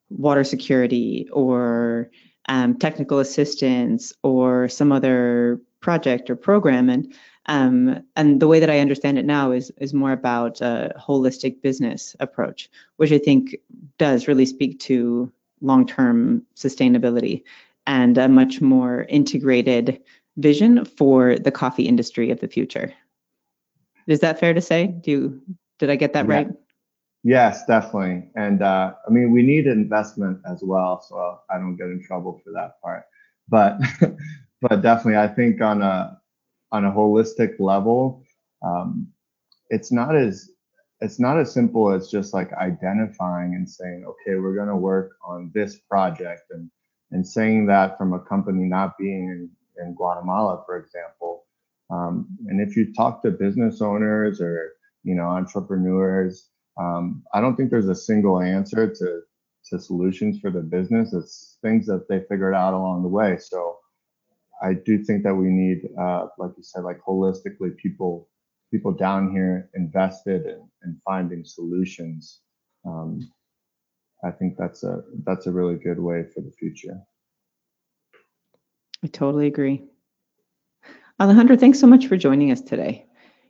water 0.09 0.43
security 0.43 1.27
or 1.31 2.09
um, 2.47 2.77
technical 2.77 3.19
assistance 3.19 4.13
or 4.23 4.69
some 4.69 4.91
other 4.91 5.59
project 5.81 6.29
or 6.29 6.35
program. 6.35 6.89
And 6.89 7.13
um, 7.47 8.03
and 8.15 8.39
the 8.39 8.47
way 8.47 8.59
that 8.59 8.71
I 8.71 8.79
understand 8.79 9.19
it 9.19 9.25
now 9.25 9.51
is 9.51 9.71
is 9.77 9.93
more 9.93 10.11
about 10.11 10.61
a 10.61 10.93
holistic 10.99 11.61
business 11.61 12.15
approach, 12.19 12.69
which 12.97 13.11
I 13.11 13.19
think 13.19 13.55
does 13.97 14.27
really 14.27 14.45
speak 14.45 14.79
to 14.81 15.31
long 15.61 15.85
term 15.85 16.43
sustainability 16.55 17.43
and 17.87 18.17
a 18.17 18.27
much 18.27 18.61
more 18.61 19.03
integrated 19.09 20.01
vision 20.37 20.85
for 20.85 21.37
the 21.37 21.51
coffee 21.51 21.87
industry 21.87 22.31
of 22.31 22.39
the 22.39 22.47
future. 22.47 22.93
Is 24.07 24.19
that 24.19 24.39
fair 24.39 24.53
to 24.53 24.61
say? 24.61 24.87
Do 24.87 25.11
you, 25.11 25.41
did 25.79 25.89
I 25.89 25.95
get 25.95 26.13
that 26.13 26.27
yeah. 26.27 26.33
right? 26.33 26.47
Yes, 27.23 27.65
definitely. 27.65 28.29
And 28.35 28.61
uh, 28.61 28.93
I 29.07 29.09
mean, 29.09 29.31
we 29.31 29.41
need 29.41 29.65
investment 29.65 30.39
as 30.47 30.61
well, 30.61 31.01
so 31.01 31.39
I 31.49 31.57
don't 31.57 31.75
get 31.75 31.87
in 31.87 32.03
trouble 32.03 32.39
for 32.43 32.51
that 32.51 32.79
part. 32.83 33.03
But 33.49 33.79
but 34.61 34.83
definitely, 34.83 35.17
I 35.17 35.27
think 35.27 35.59
on 35.59 35.81
a 35.81 36.19
on 36.71 36.85
a 36.85 36.91
holistic 36.91 37.59
level, 37.59 38.23
um, 38.61 39.07
it's 39.71 39.91
not 39.91 40.15
as 40.15 40.51
it's 41.01 41.19
not 41.19 41.39
as 41.39 41.51
simple 41.51 41.91
as 41.91 42.09
just 42.09 42.31
like 42.33 42.53
identifying 42.53 43.55
and 43.55 43.67
saying, 43.67 44.05
okay, 44.07 44.37
we're 44.37 44.55
going 44.55 44.69
to 44.69 44.75
work 44.75 45.13
on 45.25 45.51
this 45.53 45.77
project 45.89 46.43
and 46.51 46.69
and 47.11 47.27
saying 47.27 47.67
that 47.67 47.97
from 47.97 48.13
a 48.13 48.19
company 48.19 48.65
not 48.65 48.97
being 48.97 49.29
in, 49.29 49.49
in 49.83 49.95
Guatemala, 49.95 50.63
for 50.65 50.77
example. 50.77 51.45
Um, 51.89 52.27
and 52.47 52.61
if 52.61 52.75
you 52.75 52.93
talk 52.93 53.21
to 53.23 53.31
business 53.31 53.81
owners 53.81 54.41
or 54.41 54.73
you 55.03 55.15
know 55.15 55.25
entrepreneurs, 55.25 56.49
um, 56.79 57.23
I 57.33 57.41
don't 57.41 57.55
think 57.55 57.71
there's 57.71 57.89
a 57.89 57.95
single 57.95 58.41
answer 58.41 58.93
to 58.93 59.21
to 59.69 59.79
solutions 59.79 60.39
for 60.39 60.51
the 60.51 60.61
business. 60.61 61.13
It's 61.13 61.57
things 61.61 61.87
that 61.87 62.07
they 62.09 62.21
figured 62.29 62.53
out 62.53 62.73
along 62.73 63.03
the 63.03 63.09
way. 63.09 63.37
So 63.39 63.77
I 64.61 64.73
do 64.73 65.03
think 65.03 65.23
that 65.23 65.35
we 65.35 65.47
need, 65.49 65.89
uh, 65.99 66.27
like 66.37 66.51
you 66.57 66.63
said, 66.63 66.83
like 66.83 66.99
holistically 67.01 67.75
people 67.77 68.29
people 68.71 68.91
down 68.91 69.31
here 69.31 69.69
invested 69.75 70.45
in, 70.45 70.67
in 70.83 70.99
finding 71.05 71.45
solutions. 71.45 72.41
Um, 72.85 73.31
I 74.23 74.31
think 74.31 74.57
that's 74.57 74.83
a 74.83 75.03
that's 75.23 75.47
a 75.47 75.51
really 75.51 75.75
good 75.75 75.99
way 75.99 76.23
for 76.23 76.41
the 76.41 76.51
future. 76.51 76.99
I 79.03 79.07
totally 79.07 79.47
agree. 79.47 79.83
Alejandro, 81.19 81.55
thanks 81.55 81.79
so 81.79 81.87
much 81.87 82.07
for 82.07 82.17
joining 82.17 82.51
us 82.51 82.61
today. 82.61 83.05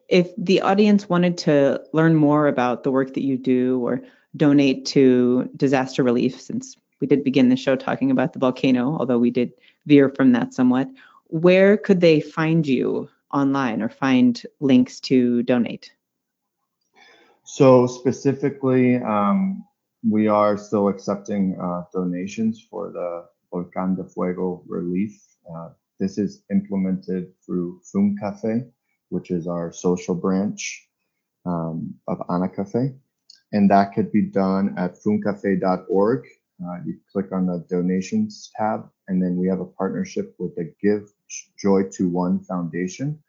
If 0.08 0.30
the 0.38 0.62
audience 0.62 1.10
wanted 1.10 1.38
to 1.40 1.82
learn 1.94 2.16
more 2.16 2.48
about 2.48 2.84
the 2.84 2.92
work 2.92 3.14
that 3.14 3.24
you 3.24 3.38
do 3.38 3.80
or 3.80 4.02
donate 4.36 4.86
to 4.88 5.50
disaster 5.56 6.04
relief, 6.04 6.40
since 6.40 6.78
we 7.00 7.08
did 7.08 7.24
begin 7.24 7.50
the 7.50 7.56
show 7.56 7.76
talking 7.76 8.12
about 8.12 8.34
the 8.34 8.40
volcano, 8.40 8.98
although 9.00 9.18
we 9.18 9.32
did 9.32 9.54
veer 9.86 10.10
from 10.10 10.32
that 10.34 10.54
somewhat, 10.54 10.88
where 11.28 11.78
could 11.78 12.02
they 12.02 12.20
find 12.22 12.68
you 12.68 13.10
online 13.34 13.82
or 13.82 13.90
find 13.90 14.44
links 14.60 15.00
to 15.02 15.42
donate? 15.44 15.92
So, 17.44 17.88
specifically, 17.88 18.98
um, 18.98 19.66
we 20.08 20.28
are 20.28 20.58
still 20.58 20.88
accepting 20.88 21.58
uh, 21.60 21.84
donations 21.94 22.66
for 22.70 22.92
the 22.92 23.26
Volcán 23.52 23.96
de 23.96 24.04
Fuego 24.04 24.64
relief. 24.68 25.20
Uh, 25.52 25.70
this 26.00 26.18
is 26.18 26.44
implemented 26.52 27.32
through 27.46 27.82
FUNCAFE, 27.92 28.70
which 29.10 29.32
is 29.32 29.48
our 29.48 29.72
social 29.72 30.14
branch 30.14 30.88
um, 31.46 31.94
of 32.08 32.20
Anacafe. 32.30 32.96
And 33.52 33.70
that 33.72 33.94
could 33.94 34.12
be 34.12 34.24
done 34.24 34.76
at 34.78 34.96
funcafe.org. 34.96 36.26
Uh, 36.64 36.78
you 36.86 37.00
click 37.12 37.32
on 37.32 37.48
the 37.48 37.66
donations 37.70 38.52
tab, 38.56 38.90
and 39.08 39.22
then 39.22 39.38
we 39.38 39.48
have 39.48 39.60
a 39.60 39.66
partnership 39.66 40.36
with 40.38 40.56
the 40.56 40.74
Give 40.82 41.10
Joy 41.60 41.84
to 41.94 42.10
One 42.10 42.40
Foundation. 42.44 43.22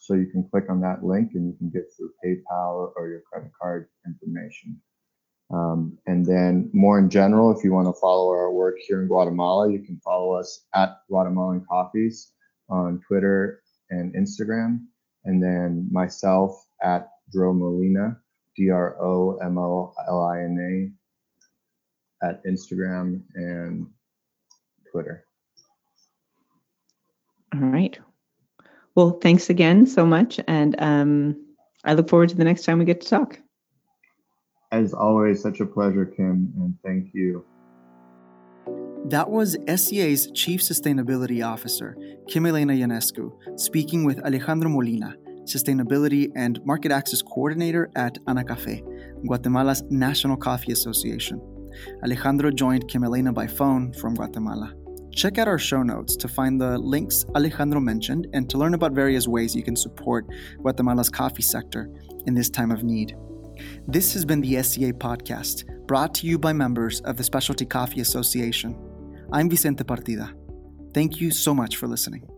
So 0.00 0.14
you 0.14 0.26
can 0.26 0.48
click 0.50 0.64
on 0.70 0.80
that 0.80 1.04
link 1.04 1.32
and 1.34 1.46
you 1.46 1.56
can 1.56 1.70
get 1.70 1.84
through 1.96 2.12
PayPal 2.24 2.92
or 2.96 3.08
your 3.08 3.22
credit 3.30 3.52
card 3.60 3.88
information. 4.06 4.80
Um, 5.50 5.98
and 6.06 6.24
then 6.24 6.70
more 6.72 6.98
in 6.98 7.10
general, 7.10 7.56
if 7.56 7.64
you 7.64 7.72
want 7.72 7.88
to 7.88 8.00
follow 8.00 8.28
our 8.28 8.52
work 8.52 8.76
here 8.78 9.02
in 9.02 9.08
Guatemala, 9.08 9.70
you 9.70 9.80
can 9.80 10.00
follow 10.04 10.32
us 10.32 10.66
at 10.74 10.98
Guatemalan 11.08 11.64
Coffees 11.68 12.32
on 12.68 13.00
Twitter 13.06 13.62
and 13.90 14.14
Instagram. 14.14 14.84
And 15.24 15.42
then 15.42 15.88
myself 15.90 16.64
at 16.82 17.08
Dro 17.32 17.52
Molina, 17.52 18.16
D 18.56 18.70
R 18.70 18.96
O 19.02 19.38
M 19.38 19.58
O 19.58 19.92
L 20.08 20.22
I 20.22 20.40
N 20.42 20.92
A, 22.22 22.26
at 22.26 22.44
Instagram 22.44 23.22
and 23.34 23.86
Twitter. 24.90 25.24
All 27.54 27.60
right. 27.60 27.98
Well, 28.94 29.18
thanks 29.20 29.50
again 29.50 29.86
so 29.86 30.06
much. 30.06 30.40
And 30.46 30.80
um, 30.80 31.46
I 31.84 31.94
look 31.94 32.08
forward 32.08 32.28
to 32.28 32.36
the 32.36 32.44
next 32.44 32.64
time 32.64 32.78
we 32.78 32.84
get 32.84 33.00
to 33.00 33.08
talk. 33.08 33.40
As 34.72 34.94
always, 34.94 35.42
such 35.42 35.60
a 35.60 35.66
pleasure, 35.66 36.06
Kim, 36.06 36.52
and 36.56 36.74
thank 36.84 37.12
you. 37.12 37.44
That 39.06 39.28
was 39.28 39.56
SCA's 39.66 40.30
Chief 40.32 40.60
Sustainability 40.60 41.44
Officer, 41.44 41.96
Kim 42.28 42.46
Elena 42.46 42.74
Ionescu, 42.74 43.58
speaking 43.58 44.04
with 44.04 44.20
Alejandro 44.20 44.70
Molina, 44.70 45.16
Sustainability 45.42 46.30
and 46.36 46.64
Market 46.64 46.92
Access 46.92 47.20
Coordinator 47.20 47.90
at 47.96 48.18
Anacafe, 48.26 48.82
Guatemala's 49.26 49.82
National 49.90 50.36
Coffee 50.36 50.70
Association. 50.70 51.40
Alejandro 52.04 52.52
joined 52.52 52.86
Kim 52.86 53.02
Elena 53.02 53.32
by 53.32 53.48
phone 53.48 53.92
from 53.94 54.14
Guatemala. 54.14 54.72
Check 55.12 55.38
out 55.38 55.48
our 55.48 55.58
show 55.58 55.82
notes 55.82 56.14
to 56.14 56.28
find 56.28 56.60
the 56.60 56.78
links 56.78 57.24
Alejandro 57.34 57.80
mentioned 57.80 58.28
and 58.32 58.48
to 58.48 58.58
learn 58.58 58.74
about 58.74 58.92
various 58.92 59.26
ways 59.26 59.56
you 59.56 59.64
can 59.64 59.74
support 59.74 60.26
Guatemala's 60.58 61.10
coffee 61.10 61.42
sector 61.42 61.90
in 62.26 62.34
this 62.34 62.48
time 62.48 62.70
of 62.70 62.84
need. 62.84 63.16
This 63.86 64.12
has 64.14 64.24
been 64.24 64.40
the 64.40 64.62
SCA 64.62 64.92
podcast, 64.92 65.64
brought 65.86 66.14
to 66.16 66.26
you 66.26 66.38
by 66.38 66.52
members 66.52 67.00
of 67.02 67.16
the 67.16 67.24
Specialty 67.24 67.66
Coffee 67.66 68.00
Association. 68.00 68.76
I'm 69.32 69.48
Vicente 69.48 69.84
Partida. 69.84 70.32
Thank 70.92 71.20
you 71.20 71.30
so 71.30 71.54
much 71.54 71.76
for 71.76 71.86
listening. 71.86 72.28